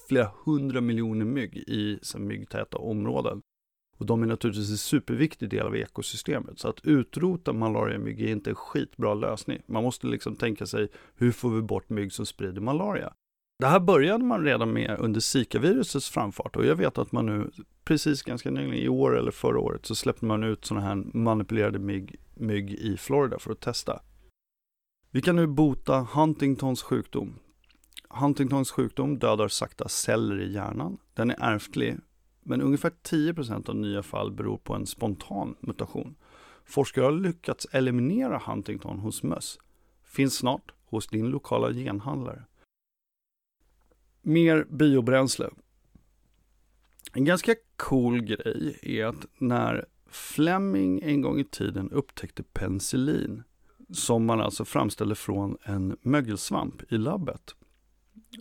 flera 0.07 0.31
hundra 0.45 0.81
miljoner 0.81 1.25
mygg 1.25 1.57
i 1.57 1.99
så 2.01 2.19
myggtäta 2.19 2.77
områden. 2.77 3.41
Och 3.97 4.05
de 4.05 4.23
är 4.23 4.27
naturligtvis 4.27 4.69
en 4.69 4.77
superviktig 4.77 5.49
del 5.49 5.65
av 5.65 5.75
ekosystemet. 5.75 6.59
Så 6.59 6.67
att 6.67 6.85
utrota 6.85 7.53
malariamygg 7.53 8.21
är 8.21 8.27
inte 8.27 8.49
en 8.49 8.55
skitbra 8.55 9.13
lösning. 9.13 9.61
Man 9.65 9.83
måste 9.83 10.07
liksom 10.07 10.35
tänka 10.35 10.65
sig, 10.65 10.87
hur 11.15 11.31
får 11.31 11.49
vi 11.49 11.61
bort 11.61 11.89
mygg 11.89 12.13
som 12.13 12.25
sprider 12.25 12.61
malaria? 12.61 13.13
Det 13.59 13.67
här 13.67 13.79
började 13.79 14.23
man 14.23 14.43
redan 14.43 14.73
med 14.73 14.97
under 14.99 15.19
Zika-virusets 15.19 16.09
framfart 16.09 16.55
och 16.55 16.65
jag 16.65 16.75
vet 16.75 16.97
att 16.97 17.11
man 17.11 17.25
nu, 17.25 17.51
precis 17.83 18.23
ganska 18.23 18.51
nyligen, 18.51 18.73
i 18.73 18.87
år 18.87 19.17
eller 19.17 19.31
förra 19.31 19.59
året, 19.59 19.85
så 19.85 19.95
släppte 19.95 20.25
man 20.25 20.43
ut 20.43 20.65
sådana 20.65 20.85
här 20.85 20.95
manipulerade 21.13 21.79
mygg, 21.79 22.15
mygg 22.33 22.71
i 22.73 22.97
Florida 22.97 23.39
för 23.39 23.51
att 23.51 23.59
testa. 23.59 24.01
Vi 25.15 25.21
kan 25.21 25.35
nu 25.35 25.47
bota 25.47 26.07
Huntingtons 26.13 26.81
sjukdom. 26.83 27.39
Huntingtons 28.09 28.71
sjukdom 28.71 29.19
dödar 29.19 29.47
sakta 29.47 29.87
celler 29.87 30.41
i 30.41 30.53
hjärnan. 30.53 30.97
Den 31.13 31.29
är 31.29 31.35
ärftlig, 31.39 31.97
men 32.43 32.61
ungefär 32.61 32.89
10% 32.89 33.69
av 33.69 33.75
nya 33.75 34.03
fall 34.03 34.31
beror 34.31 34.57
på 34.57 34.73
en 34.73 34.85
spontan 34.85 35.55
mutation. 35.59 36.15
Forskare 36.65 37.05
har 37.05 37.11
lyckats 37.11 37.67
eliminera 37.71 38.41
Huntington 38.45 38.99
hos 38.99 39.23
möss. 39.23 39.59
Finns 40.03 40.37
snart 40.37 40.71
hos 40.85 41.07
din 41.07 41.27
lokala 41.27 41.73
genhandlare. 41.73 42.43
Mer 44.21 44.65
biobränsle. 44.69 45.49
En 47.13 47.25
ganska 47.25 47.55
cool 47.77 48.21
grej 48.21 48.79
är 48.81 49.05
att 49.05 49.25
när 49.37 49.85
Fleming 50.07 50.99
en 51.03 51.21
gång 51.21 51.39
i 51.39 51.45
tiden 51.45 51.91
upptäckte 51.91 52.43
penicillin 52.43 53.43
som 53.93 54.25
man 54.25 54.41
alltså 54.41 54.65
framställde 54.65 55.15
från 55.15 55.57
en 55.63 55.97
mögelsvamp 56.01 56.93
i 56.93 56.97
labbet. 56.97 57.55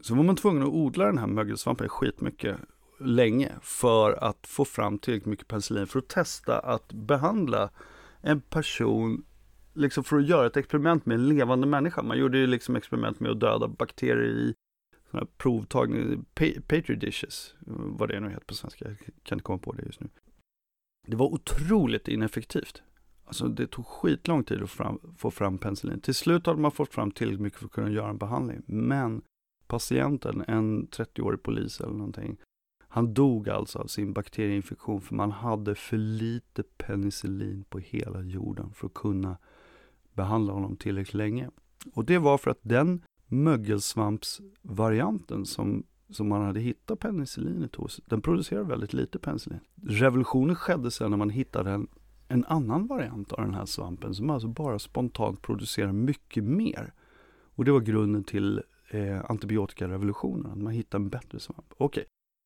Så 0.02 0.14
var 0.14 0.22
man 0.22 0.36
tvungen 0.36 0.62
att 0.62 0.68
odla 0.68 1.06
den 1.06 1.18
här 1.18 1.26
mögelsvampen 1.26 1.88
skitmycket 1.88 2.56
länge 3.00 3.52
för 3.62 4.12
att 4.12 4.46
få 4.46 4.64
fram 4.64 4.98
tillräckligt 4.98 5.26
mycket 5.26 5.48
penicillin 5.48 5.86
för 5.86 5.98
att 5.98 6.08
testa 6.08 6.58
att 6.58 6.92
behandla 6.92 7.70
en 8.20 8.40
person, 8.40 9.24
liksom 9.74 10.04
för 10.04 10.18
att 10.18 10.26
göra 10.26 10.46
ett 10.46 10.56
experiment 10.56 11.06
med 11.06 11.14
en 11.14 11.28
levande 11.28 11.66
människa. 11.66 12.02
Man 12.02 12.18
gjorde 12.18 12.38
ju 12.38 12.46
liksom 12.46 12.76
experiment 12.76 13.20
med 13.20 13.30
att 13.30 13.40
döda 13.40 13.68
bakterier 13.68 14.24
i 14.24 14.54
sådana 15.10 15.26
här 15.26 15.34
provtagning, 15.38 16.24
petri 16.66 16.96
dishes, 16.96 17.54
vad 17.66 18.08
det 18.08 18.20
nu 18.20 18.28
heter 18.28 18.44
på 18.44 18.54
svenska, 18.54 18.84
jag 18.88 18.98
kan 18.98 19.36
inte 19.36 19.44
komma 19.44 19.58
på 19.58 19.72
det 19.72 19.82
just 19.82 20.00
nu. 20.00 20.08
Det 21.06 21.16
var 21.16 21.26
otroligt 21.26 22.08
ineffektivt. 22.08 22.82
Alltså 23.32 23.48
det 23.48 23.66
tog 23.66 23.86
skitlång 23.86 24.44
tid 24.44 24.62
att 24.62 24.70
fram, 24.70 24.98
få 25.16 25.30
fram 25.30 25.58
penicillin. 25.58 26.00
Till 26.00 26.14
slut 26.14 26.46
hade 26.46 26.60
man 26.60 26.70
fått 26.70 26.94
fram 26.94 27.10
tillräckligt 27.10 27.40
mycket 27.40 27.58
för 27.58 27.66
att 27.66 27.72
kunna 27.72 27.90
göra 27.90 28.10
en 28.10 28.18
behandling. 28.18 28.62
Men 28.66 29.22
patienten, 29.66 30.44
en 30.48 30.88
30-årig 30.88 31.42
polis 31.42 31.80
eller 31.80 31.92
någonting, 31.92 32.36
han 32.88 33.14
dog 33.14 33.48
alltså 33.48 33.78
av 33.78 33.86
sin 33.86 34.12
bakterieinfektion 34.12 35.00
för 35.00 35.14
man 35.14 35.30
hade 35.30 35.74
för 35.74 35.96
lite 35.96 36.62
penicillin 36.62 37.64
på 37.68 37.78
hela 37.78 38.22
jorden 38.22 38.70
för 38.74 38.86
att 38.86 38.94
kunna 38.94 39.36
behandla 40.14 40.52
honom 40.52 40.76
tillräckligt 40.76 41.14
länge. 41.14 41.50
Och 41.94 42.04
det 42.04 42.18
var 42.18 42.38
för 42.38 42.50
att 42.50 42.60
den 42.62 43.04
mögelsvampsvarianten 43.26 45.46
som, 45.46 45.82
som 46.10 46.28
man 46.28 46.42
hade 46.42 46.60
hittat 46.60 46.98
penicillinet 46.98 47.74
hos, 47.74 48.00
den 48.06 48.22
producerade 48.22 48.68
väldigt 48.68 48.92
lite 48.92 49.18
penicillin. 49.18 49.60
Revolutionen 49.82 50.56
skedde 50.56 50.90
sen 50.90 51.10
när 51.10 51.18
man 51.18 51.30
hittade 51.30 51.70
en 51.70 51.88
en 52.32 52.44
annan 52.44 52.86
variant 52.86 53.32
av 53.32 53.44
den 53.44 53.54
här 53.54 53.64
svampen 53.64 54.14
som 54.14 54.30
alltså 54.30 54.48
bara 54.48 54.78
spontant 54.78 55.42
producerar 55.42 55.92
mycket 55.92 56.44
mer. 56.44 56.92
Och 57.54 57.64
det 57.64 57.72
var 57.72 57.80
grunden 57.80 58.24
till 58.24 58.62
eh, 58.90 59.30
antibiotikarevolutionen, 59.30 60.52
att 60.52 60.58
man 60.58 60.72
hittade 60.72 61.04
en 61.04 61.08
bättre 61.08 61.40
svamp. 61.40 61.72
Okej, 61.76 61.84
okay. 61.84 62.04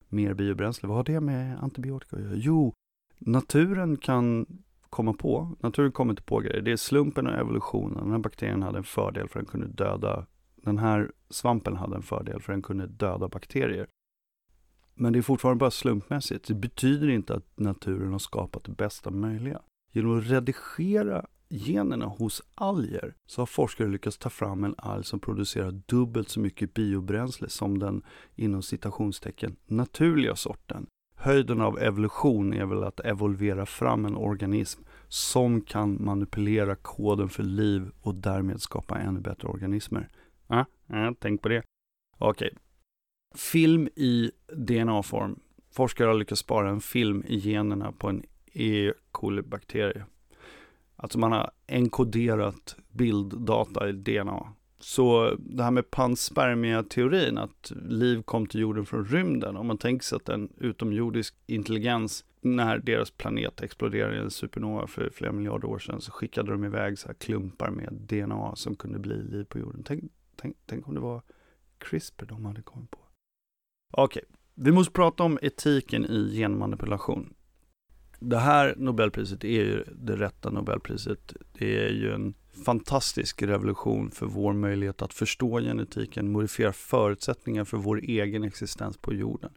mer 0.09 0.35
biobränsle, 0.35 0.88
vad 0.88 0.96
har 0.96 1.05
det 1.05 1.20
med 1.20 1.62
antibiotika 1.62 2.16
att 2.16 2.22
göra? 2.22 2.35
Jo, 2.35 2.75
naturen 3.18 3.96
kan 3.96 4.46
komma 4.90 5.12
på, 5.12 5.57
naturen 5.61 5.92
kommer 5.92 6.12
inte 6.12 6.22
på 6.22 6.38
grejer. 6.38 6.62
Det 6.62 6.72
är 6.72 6.77
slumpen 6.77 7.27
och 7.27 7.33
evolutionen. 7.33 8.03
Den 8.03 8.11
här 8.11 8.18
bakterien 8.18 8.62
hade 8.62 8.79
en 8.79 8.85
fördel 8.85 9.29
för 9.29 9.38
den 9.38 9.46
kunde 9.46 9.66
döda, 9.66 10.27
den 10.57 10.79
här 10.79 11.12
svampen 11.31 11.77
hade 11.77 11.96
en 11.96 12.03
fördel 12.03 12.40
för 12.40 12.53
den 12.53 12.62
kunde 12.62 12.87
döda 12.87 13.29
bakterier. 13.29 13.87
Men 14.94 15.12
det 15.12 15.18
är 15.18 15.22
fortfarande 15.22 15.59
bara 15.59 15.70
slumpmässigt. 15.70 16.49
Det 16.49 16.55
betyder 16.55 17.09
inte 17.09 17.35
att 17.35 17.59
naturen 17.59 18.12
har 18.12 18.18
skapat 18.18 18.64
det 18.64 18.72
bästa 18.72 19.11
möjliga. 19.11 19.61
Genom 19.97 20.19
att 20.19 20.31
redigera 20.31 21.27
generna 21.49 22.07
hos 22.07 22.43
alger 22.55 23.15
så 23.27 23.41
har 23.41 23.47
forskare 23.47 23.89
lyckats 23.89 24.19
ta 24.19 24.31
fram 24.31 24.65
en 24.65 24.75
alg 24.79 25.05
som 25.05 25.21
producerar 25.21 25.71
dubbelt 25.71 26.29
så 26.29 26.41
mycket 26.41 26.75
biobränsle 26.75 27.49
som 27.49 27.79
den 27.79 28.03
inom 28.35 28.63
citationstecken 28.63 29.57
naturliga 29.67 30.37
sorten. 30.37 30.87
Höjden 31.17 31.61
av 31.61 31.79
evolution 31.79 32.53
är 32.53 32.67
väl 32.67 32.85
att 32.85 33.01
evolvera 33.01 33.67
fram 33.67 34.05
en 34.05 34.17
organism 34.17 34.83
som 35.09 35.61
kan 35.61 36.05
manipulera 36.05 36.77
koden 36.77 37.29
för 37.29 37.43
liv 37.43 37.91
och 38.01 38.15
därmed 38.15 38.61
skapa 38.61 38.99
ännu 38.99 39.21
bättre 39.21 39.49
organismer. 39.49 40.09
Ah, 40.47 40.65
ja, 40.87 40.99
ja 40.99 41.15
tänk 41.21 41.43
på 41.43 41.49
det. 41.49 41.63
Okej. 42.19 42.57
Film 43.35 43.89
i 43.97 44.31
DNA-form. 44.53 45.41
Forskare 45.71 46.07
har 46.09 46.15
lyckats 46.15 46.41
spara 46.41 46.71
en 46.71 46.81
film 46.81 47.25
i 47.27 47.39
generna 47.39 47.93
på 47.93 48.09
en 48.09 48.23
E. 48.57 48.92
coli-bakterie. 49.12 50.05
Alltså 50.97 51.19
man 51.19 51.33
har 51.33 51.51
enkoderat 51.69 52.77
bilddata 52.92 53.88
i 53.88 53.92
DNA. 53.92 54.53
Så 54.79 55.37
det 55.38 55.62
här 55.62 55.71
med 55.71 55.90
panspermia-teorin, 55.90 57.38
att 57.38 57.73
liv 57.88 58.23
kom 58.23 58.47
till 58.47 58.61
jorden 58.61 58.87
från 58.87 59.05
rymden. 59.05 59.57
Om 59.57 59.66
man 59.66 59.79
tänker 59.79 60.05
sig 60.05 60.16
att 60.16 60.29
en 60.29 60.53
utomjordisk 60.57 61.35
intelligens, 61.47 62.25
när 62.40 62.79
deras 62.79 63.11
planet 63.11 63.62
exploderade 63.62 64.16
i 64.16 64.19
en 64.19 64.31
supernova 64.31 64.87
för 64.87 65.11
flera 65.11 65.33
miljarder 65.33 65.69
år 65.69 65.79
sedan, 65.79 66.01
så 66.01 66.12
skickade 66.12 66.53
de 66.53 66.64
iväg 66.64 66.99
så 66.99 67.07
här 67.07 67.14
klumpar 67.14 67.71
med 67.71 67.92
DNA 67.92 68.57
som 68.57 68.77
kunde 68.77 68.99
bli 68.99 69.23
liv 69.23 69.45
på 69.45 69.59
jorden. 69.59 69.83
Tänk, 69.85 70.05
tänk, 70.37 70.57
tänk 70.66 70.88
om 70.88 70.95
det 70.95 71.01
var 71.01 71.23
CRISPR 71.79 72.27
de 72.27 72.45
hade 72.45 72.62
kommit 72.62 72.90
på. 72.90 72.99
Okej, 73.92 74.23
okay. 74.29 74.37
vi 74.55 74.73
måste 74.73 74.92
prata 74.92 75.23
om 75.23 75.38
etiken 75.42 76.05
i 76.05 76.37
genmanipulation. 76.37 77.35
Det 78.19 78.39
här 78.39 78.75
Nobelpriset 78.77 79.45
är 79.45 79.49
ju 79.65 79.85
det 79.97 80.17
rätta 80.17 80.51
Nobelpriset. 80.51 81.33
Det 81.53 81.87
är 81.87 81.91
ju 81.91 82.13
en 82.13 82.35
fantastisk 82.65 83.43
revolution 83.43 84.11
för 84.11 84.27
vår 84.27 84.53
möjlighet 84.53 85.03
att 85.03 85.15
förstå 85.15 85.61
genetiken, 85.61 86.33
modifiera 86.33 86.73
förutsättningar 86.73 87.65
för 87.65 87.77
vår 87.77 88.01
egen 88.03 88.45
existens 88.45 88.97
på 88.97 89.15
jorden. 89.15 89.51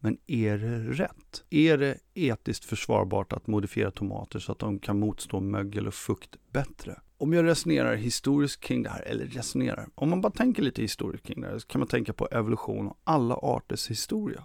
Men 0.00 0.18
är 0.26 0.58
det 0.58 0.78
rätt? 0.78 1.44
Är 1.50 1.78
det 1.78 1.98
etiskt 2.14 2.64
försvarbart 2.64 3.32
att 3.32 3.46
modifiera 3.46 3.90
tomater 3.90 4.38
så 4.38 4.52
att 4.52 4.58
de 4.58 4.78
kan 4.78 4.98
motstå 4.98 5.40
mögel 5.40 5.86
och 5.86 5.94
fukt 5.94 6.36
bättre? 6.50 7.00
Om 7.18 7.32
jag 7.32 7.44
resonerar 7.44 7.94
historiskt 7.94 8.60
kring 8.60 8.82
det 8.82 8.90
här, 8.90 9.02
eller 9.02 9.26
resonerar, 9.26 9.88
om 9.94 10.10
man 10.10 10.20
bara 10.20 10.32
tänker 10.32 10.62
lite 10.62 10.82
historiskt 10.82 11.26
kring 11.26 11.40
det 11.40 11.46
här, 11.46 11.58
så 11.58 11.66
kan 11.66 11.78
man 11.78 11.88
tänka 11.88 12.12
på 12.12 12.28
evolution 12.32 12.88
och 12.88 12.98
alla 13.04 13.34
arters 13.34 13.90
historia. 13.90 14.44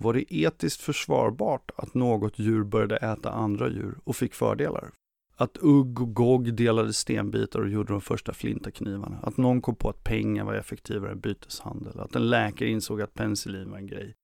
Var 0.00 0.14
det 0.14 0.34
etiskt 0.34 0.80
försvarbart 0.80 1.70
att 1.76 1.94
något 1.94 2.38
djur 2.38 2.64
började 2.64 2.96
äta 2.96 3.30
andra 3.30 3.68
djur 3.68 3.98
och 4.04 4.16
fick 4.16 4.34
fördelar? 4.34 4.90
Att 5.36 5.58
Ugg 5.60 6.00
och 6.00 6.14
Gogg 6.14 6.54
delade 6.54 6.92
stenbitar 6.92 7.60
och 7.60 7.68
gjorde 7.68 7.92
de 7.92 8.00
första 8.00 8.32
flintaknivarna. 8.32 9.18
Att 9.22 9.36
någon 9.36 9.60
kom 9.60 9.74
på 9.74 9.88
att 9.88 10.04
pengar 10.04 10.44
var 10.44 10.54
effektivare 10.54 11.12
än 11.12 11.20
byteshandel. 11.20 12.00
Att 12.00 12.16
en 12.16 12.30
läkare 12.30 12.68
insåg 12.68 13.02
att 13.02 13.14
penicillin 13.14 13.70
var 13.70 13.78
en 13.78 13.86
grej. 13.86 14.14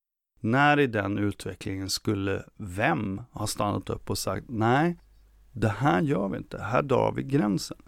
När 0.40 0.80
i 0.80 0.86
den 0.86 1.18
utvecklingen 1.18 1.90
skulle 1.90 2.44
vem 2.56 3.20
ha 3.30 3.46
stannat 3.46 3.90
upp 3.90 4.10
och 4.10 4.18
sagt 4.18 4.46
nej, 4.48 4.98
det 5.52 5.68
här 5.68 6.02
gör 6.02 6.28
vi 6.28 6.36
inte, 6.36 6.58
här 6.58 6.82
drar 6.82 7.12
vi 7.12 7.22
gränsen. 7.22 7.78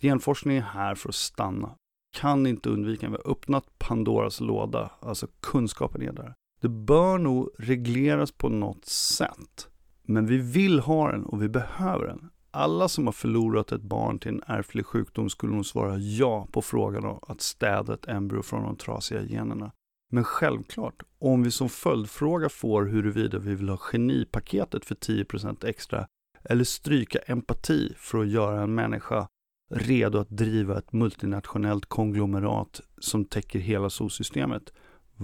Genforskning 0.00 0.56
är 0.56 0.60
här 0.60 0.94
för 0.94 1.08
att 1.08 1.14
stanna. 1.14 1.74
Kan 2.16 2.46
inte 2.46 2.70
undvika, 2.70 3.08
vi 3.08 3.12
har 3.12 3.30
öppnat 3.30 3.78
Pandoras 3.78 4.40
låda, 4.40 4.90
alltså 5.00 5.26
kunskapen 5.40 6.02
är 6.02 6.12
där. 6.12 6.34
Det 6.64 6.68
bör 6.68 7.18
nog 7.18 7.50
regleras 7.58 8.32
på 8.32 8.48
något 8.48 8.84
sätt. 8.84 9.68
Men 10.02 10.26
vi 10.26 10.36
vill 10.36 10.80
ha 10.80 11.12
den 11.12 11.24
och 11.24 11.42
vi 11.42 11.48
behöver 11.48 12.06
den. 12.06 12.30
Alla 12.50 12.88
som 12.88 13.06
har 13.06 13.12
förlorat 13.12 13.72
ett 13.72 13.82
barn 13.82 14.18
till 14.18 14.30
en 14.30 14.42
ärftlig 14.46 14.86
sjukdom 14.86 15.30
skulle 15.30 15.54
nog 15.54 15.66
svara 15.66 15.98
ja 15.98 16.48
på 16.52 16.62
frågan 16.62 17.04
om 17.04 17.18
att 17.22 17.40
städa 17.40 17.94
ett 17.94 18.08
embryo 18.08 18.42
från 18.42 18.62
de 18.62 18.76
trasiga 18.76 19.22
generna. 19.22 19.72
Men 20.12 20.24
självklart, 20.24 21.02
om 21.18 21.42
vi 21.42 21.50
som 21.50 21.68
följdfråga 21.68 22.48
får 22.48 22.84
huruvida 22.84 23.38
vi 23.38 23.54
vill 23.54 23.68
ha 23.68 23.76
genipaketet 23.76 24.84
för 24.84 24.94
10% 24.94 25.66
extra 25.66 26.06
eller 26.44 26.64
stryka 26.64 27.18
empati 27.18 27.94
för 27.96 28.18
att 28.18 28.28
göra 28.28 28.62
en 28.62 28.74
människa 28.74 29.28
redo 29.70 30.18
att 30.18 30.30
driva 30.30 30.78
ett 30.78 30.92
multinationellt 30.92 31.86
konglomerat 31.86 32.80
som 32.98 33.24
täcker 33.24 33.58
hela 33.58 33.90
solsystemet, 33.90 34.72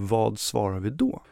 vad 0.09 0.39
svarar 0.39 0.81
vi 0.81 0.91
då? 0.91 1.23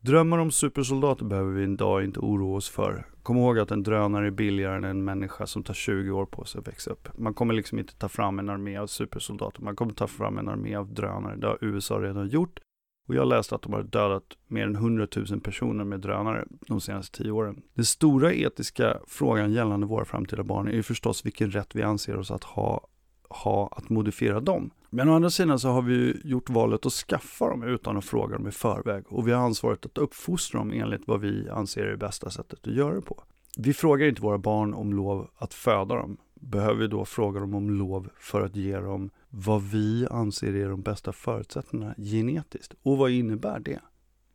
Drömmar 0.00 0.38
om 0.38 0.50
supersoldater 0.50 1.24
behöver 1.24 1.52
vi 1.52 1.62
idag 1.62 2.04
inte 2.04 2.20
oroa 2.20 2.56
oss 2.56 2.68
för. 2.68 3.06
Kom 3.22 3.36
ihåg 3.36 3.58
att 3.58 3.70
en 3.70 3.82
drönare 3.82 4.26
är 4.26 4.30
billigare 4.30 4.76
än 4.76 4.84
en 4.84 5.04
människa 5.04 5.46
som 5.46 5.62
tar 5.62 5.74
20 5.74 6.10
år 6.10 6.26
på 6.26 6.44
sig 6.44 6.58
att 6.58 6.68
växa 6.68 6.90
upp. 6.90 7.08
Man 7.18 7.34
kommer 7.34 7.54
liksom 7.54 7.78
inte 7.78 7.94
ta 7.94 8.08
fram 8.08 8.38
en 8.38 8.48
armé 8.48 8.76
av 8.76 8.86
supersoldater. 8.86 9.62
Man 9.62 9.76
kommer 9.76 9.92
ta 9.92 10.06
fram 10.06 10.38
en 10.38 10.48
armé 10.48 10.74
av 10.74 10.94
drönare. 10.94 11.36
Det 11.36 11.46
har 11.46 11.58
USA 11.60 11.94
redan 11.94 12.28
gjort. 12.28 12.60
Och 13.08 13.14
jag 13.14 13.28
läste 13.28 13.54
att 13.54 13.62
de 13.62 13.72
har 13.72 13.82
dödat 13.82 14.24
mer 14.46 14.66
än 14.66 14.76
100 14.76 15.06
000 15.30 15.40
personer 15.40 15.84
med 15.84 16.00
drönare 16.00 16.44
de 16.66 16.80
senaste 16.80 17.22
10 17.22 17.30
åren. 17.30 17.62
Den 17.74 17.84
stora 17.84 18.32
etiska 18.32 18.98
frågan 19.06 19.52
gällande 19.52 19.86
våra 19.86 20.04
framtida 20.04 20.42
barn 20.42 20.68
är 20.68 20.72
ju 20.72 20.82
förstås 20.82 21.26
vilken 21.26 21.50
rätt 21.50 21.74
vi 21.74 21.82
anser 21.82 22.16
oss 22.16 22.30
att 22.30 22.44
ha, 22.44 22.86
ha 23.28 23.68
att 23.76 23.88
modifiera 23.88 24.40
dem. 24.40 24.70
Men 24.94 25.08
å 25.08 25.14
andra 25.14 25.30
sidan 25.30 25.58
så 25.58 25.68
har 25.68 25.82
vi 25.82 26.20
gjort 26.24 26.50
valet 26.50 26.86
att 26.86 26.92
skaffa 26.92 27.48
dem 27.48 27.62
utan 27.62 27.96
att 27.96 28.04
fråga 28.04 28.36
dem 28.36 28.48
i 28.48 28.50
förväg. 28.50 29.04
Och 29.08 29.28
vi 29.28 29.32
har 29.32 29.44
ansvaret 29.44 29.86
att 29.86 29.98
uppfostra 29.98 30.58
dem 30.58 30.72
enligt 30.72 31.02
vad 31.06 31.20
vi 31.20 31.48
anser 31.48 31.84
är 31.84 31.90
det 31.90 31.96
bästa 31.96 32.30
sättet 32.30 32.66
att 32.66 32.74
göra 32.74 32.94
det 32.94 33.00
på. 33.00 33.22
Vi 33.56 33.72
frågar 33.74 34.06
inte 34.06 34.22
våra 34.22 34.38
barn 34.38 34.74
om 34.74 34.92
lov 34.92 35.30
att 35.36 35.54
föda 35.54 35.94
dem. 35.94 36.16
Behöver 36.34 36.80
vi 36.80 36.86
då 36.86 37.04
fråga 37.04 37.40
dem 37.40 37.54
om 37.54 37.70
lov 37.70 38.08
för 38.18 38.40
att 38.40 38.56
ge 38.56 38.76
dem 38.76 39.10
vad 39.28 39.62
vi 39.62 40.06
anser 40.10 40.54
är 40.54 40.68
de 40.68 40.82
bästa 40.82 41.12
förutsättningarna 41.12 41.94
genetiskt? 41.98 42.74
Och 42.82 42.98
vad 42.98 43.10
innebär 43.10 43.60
det? 43.60 43.80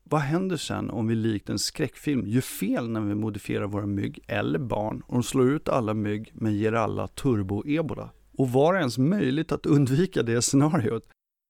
Vad 0.04 0.22
händer 0.22 0.58
sen 0.58 0.90
om 0.90 1.08
vi 1.08 1.16
likt 1.16 1.50
en 1.50 1.60
skräckfilm 1.60 2.28
gör 2.28 2.42
fel 2.42 2.90
när 2.90 3.02
vi 3.02 3.16
modifierar 3.16 3.68
våra 3.68 3.86
mygg 3.86 4.20
eller 4.28 4.60
barn 4.60 5.04
och 5.08 5.14
de 5.14 5.24
slår 5.24 5.50
ut 5.50 5.70
alla 5.70 5.94
mygg 5.94 6.32
men 6.34 6.54
ger 6.54 6.74
alla 6.74 7.08
turbo-ebola? 7.08 8.10
Och 8.38 8.50
var 8.50 8.74
det 8.74 8.80
ens 8.80 8.98
möjligt 8.98 9.52
att 9.52 9.66
undvika 9.66 10.24
det 10.24 10.42
scenariot? 10.42 11.04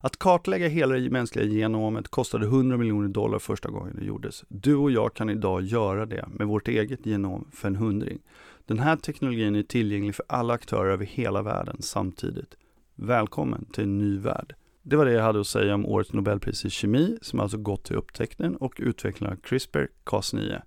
Att 0.04 0.20
kartlägga 0.20 0.68
hela 0.68 0.96
det 0.96 1.10
mänskliga 1.10 1.46
genomet 1.46 2.08
kostade 2.08 2.46
100 2.46 2.78
miljoner 2.78 3.08
dollar 3.08 3.40
första 3.40 3.70
gången 3.70 3.96
det 3.96 4.06
gjordes. 4.06 4.44
Du 4.48 4.76
och 4.76 4.92
jag 4.92 5.14
kan 5.14 5.30
idag 5.30 5.62
göra 5.62 6.06
det 6.06 6.26
med 6.28 6.48
vårt 6.48 6.68
eget 6.68 7.06
genom 7.06 7.48
för 7.52 7.68
en 7.68 7.76
hundring. 7.76 8.20
Den 8.66 8.80
här 8.80 8.96
teknologin 8.96 9.56
är 9.56 9.64
tillgänglig 9.64 10.16
för 10.16 10.26
alla 10.30 10.54
aktörer 10.54 10.92
över 10.92 11.06
hela 11.06 11.42
världen 11.42 11.78
samtidigt. 11.80 12.58
Välkommen 12.96 13.66
till 13.66 13.84
en 13.84 13.98
ny 13.98 14.18
värld. 14.18 14.56
Det 14.82 14.96
var 14.96 15.06
det 15.06 15.12
jag 15.12 15.24
hade 15.24 15.40
att 15.40 15.48
säga 15.48 15.76
om 15.76 15.86
årets 15.86 16.14
Nobelpris 16.14 16.66
i 16.66 16.70
kemi, 16.70 17.18
som 17.22 17.40
alltså 17.40 17.58
gått 17.58 17.84
till 17.84 17.96
upptäckten 17.96 18.56
och 18.56 18.74
utvecklingen 18.78 19.34
av 19.34 19.42
CRISPR-Cas9. 19.42 20.62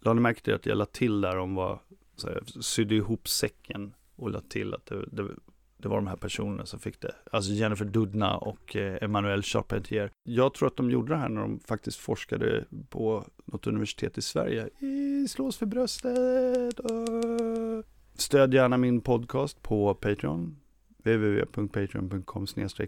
Lade 0.00 0.14
ni 0.14 0.20
märke 0.20 0.40
till 0.40 0.54
att 0.54 0.66
jag 0.66 0.78
lade 0.78 0.90
till 0.90 1.20
där 1.20 1.38
om 1.38 1.54
vad, 1.54 1.78
så 2.16 2.28
här, 2.28 2.42
sydde 2.60 2.94
ihop 2.94 3.28
säcken 3.28 3.92
och 4.18 4.30
lade 4.30 4.48
till 4.48 4.74
att 4.74 4.86
det, 4.86 5.04
det, 5.12 5.28
det, 5.76 5.88
var 5.88 5.96
de 5.96 6.06
här 6.06 6.16
personerna 6.16 6.66
som 6.66 6.80
fick 6.80 7.00
det. 7.00 7.14
Alltså 7.32 7.50
Jennifer 7.50 7.84
Doudna 7.84 8.36
och 8.36 8.76
eh, 8.76 8.98
Emmanuel 9.02 9.42
Charpentier. 9.42 10.10
Jag 10.22 10.54
tror 10.54 10.66
att 10.68 10.76
de 10.76 10.90
gjorde 10.90 11.12
det 11.12 11.18
här 11.18 11.28
när 11.28 11.40
de 11.40 11.60
faktiskt 11.60 11.98
forskade 11.98 12.64
på 12.88 13.24
något 13.44 13.66
universitet 13.66 14.18
i 14.18 14.22
Sverige. 14.22 14.68
I 14.78 15.28
slås 15.28 15.56
för 15.56 15.66
bröstet. 15.66 16.80
Uh. 16.90 17.80
Stöd 18.14 18.54
gärna 18.54 18.76
min 18.76 19.00
podcast 19.00 19.62
på 19.62 19.94
Patreon. 19.94 20.56
www.patreon.com 20.98 22.46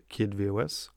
kidvos. 0.08 0.92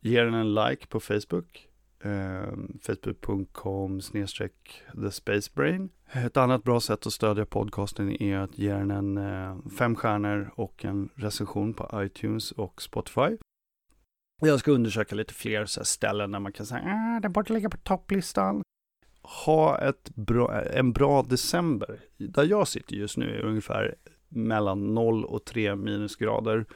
Ge 0.00 0.22
den 0.22 0.34
en 0.34 0.54
like 0.54 0.86
på 0.86 1.00
Facebook 1.00 1.69
eh, 2.04 2.52
Facebook.com 2.82 4.00
snedstreck 4.00 4.82
thespacebrain. 5.02 5.90
Ett 6.12 6.36
annat 6.36 6.64
bra 6.64 6.80
sätt 6.80 7.06
att 7.06 7.12
stödja 7.12 7.46
podcasten 7.46 8.22
är 8.22 8.38
att 8.38 8.58
ge 8.58 8.72
den 8.72 8.90
en 8.90 9.18
eh, 9.18 9.56
fem 9.78 9.96
stjärnor 9.96 10.52
och 10.54 10.84
en 10.84 11.08
recension 11.14 11.74
på 11.74 12.02
iTunes 12.04 12.52
och 12.52 12.82
Spotify. 12.82 13.36
Jag 14.42 14.60
ska 14.60 14.70
undersöka 14.70 15.14
lite 15.14 15.34
fler 15.34 15.66
så 15.66 15.84
ställen 15.84 16.30
där 16.30 16.40
man 16.40 16.52
kan 16.52 16.66
säga 16.66 16.80
att 16.80 17.16
ah, 17.16 17.20
den 17.20 17.32
borde 17.32 17.52
ligga 17.52 17.70
på 17.70 17.76
topplistan. 17.76 18.62
Ha 19.22 19.78
ett 19.78 20.10
bra, 20.14 20.62
en 20.62 20.92
bra 20.92 21.22
december. 21.22 22.00
Där 22.16 22.44
jag 22.44 22.68
sitter 22.68 22.96
just 22.96 23.16
nu 23.16 23.38
är 23.38 23.44
ungefär 23.44 23.94
mellan 24.28 24.94
0 24.94 25.24
och 25.24 25.44
3 25.44 25.76
minusgrader. 25.76 26.66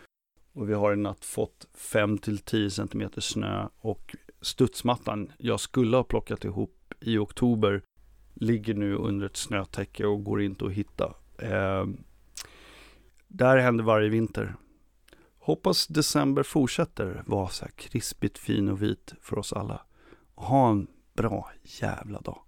Och 0.52 0.68
vi 0.70 0.74
har 0.74 0.92
i 0.92 0.96
natt 0.96 1.24
fått 1.24 1.66
5 1.74 2.18
till 2.18 2.38
10 2.38 2.70
cm 2.70 3.10
snö 3.16 3.68
och 3.78 4.16
studsmattan 4.44 5.32
jag 5.38 5.60
skulle 5.60 5.96
ha 5.96 6.04
plockat 6.04 6.44
ihop 6.44 6.94
i 7.00 7.18
oktober 7.18 7.82
ligger 8.34 8.74
nu 8.74 8.94
under 8.94 9.26
ett 9.26 9.36
snötäcke 9.36 10.06
och 10.06 10.24
går 10.24 10.42
inte 10.42 10.66
att 10.66 10.72
hitta. 10.72 11.14
Eh, 11.38 11.86
det 13.28 13.44
här 13.44 13.56
händer 13.56 13.84
varje 13.84 14.08
vinter. 14.08 14.56
Hoppas 15.38 15.86
december 15.86 16.42
fortsätter 16.42 17.22
vara 17.26 17.48
så 17.48 17.64
här 17.64 17.72
krispigt 17.72 18.38
fin 18.38 18.68
och 18.68 18.82
vit 18.82 19.14
för 19.20 19.38
oss 19.38 19.52
alla. 19.52 19.80
Och 20.34 20.44
ha 20.44 20.70
en 20.70 20.86
bra 21.14 21.50
jävla 21.62 22.20
dag. 22.20 22.43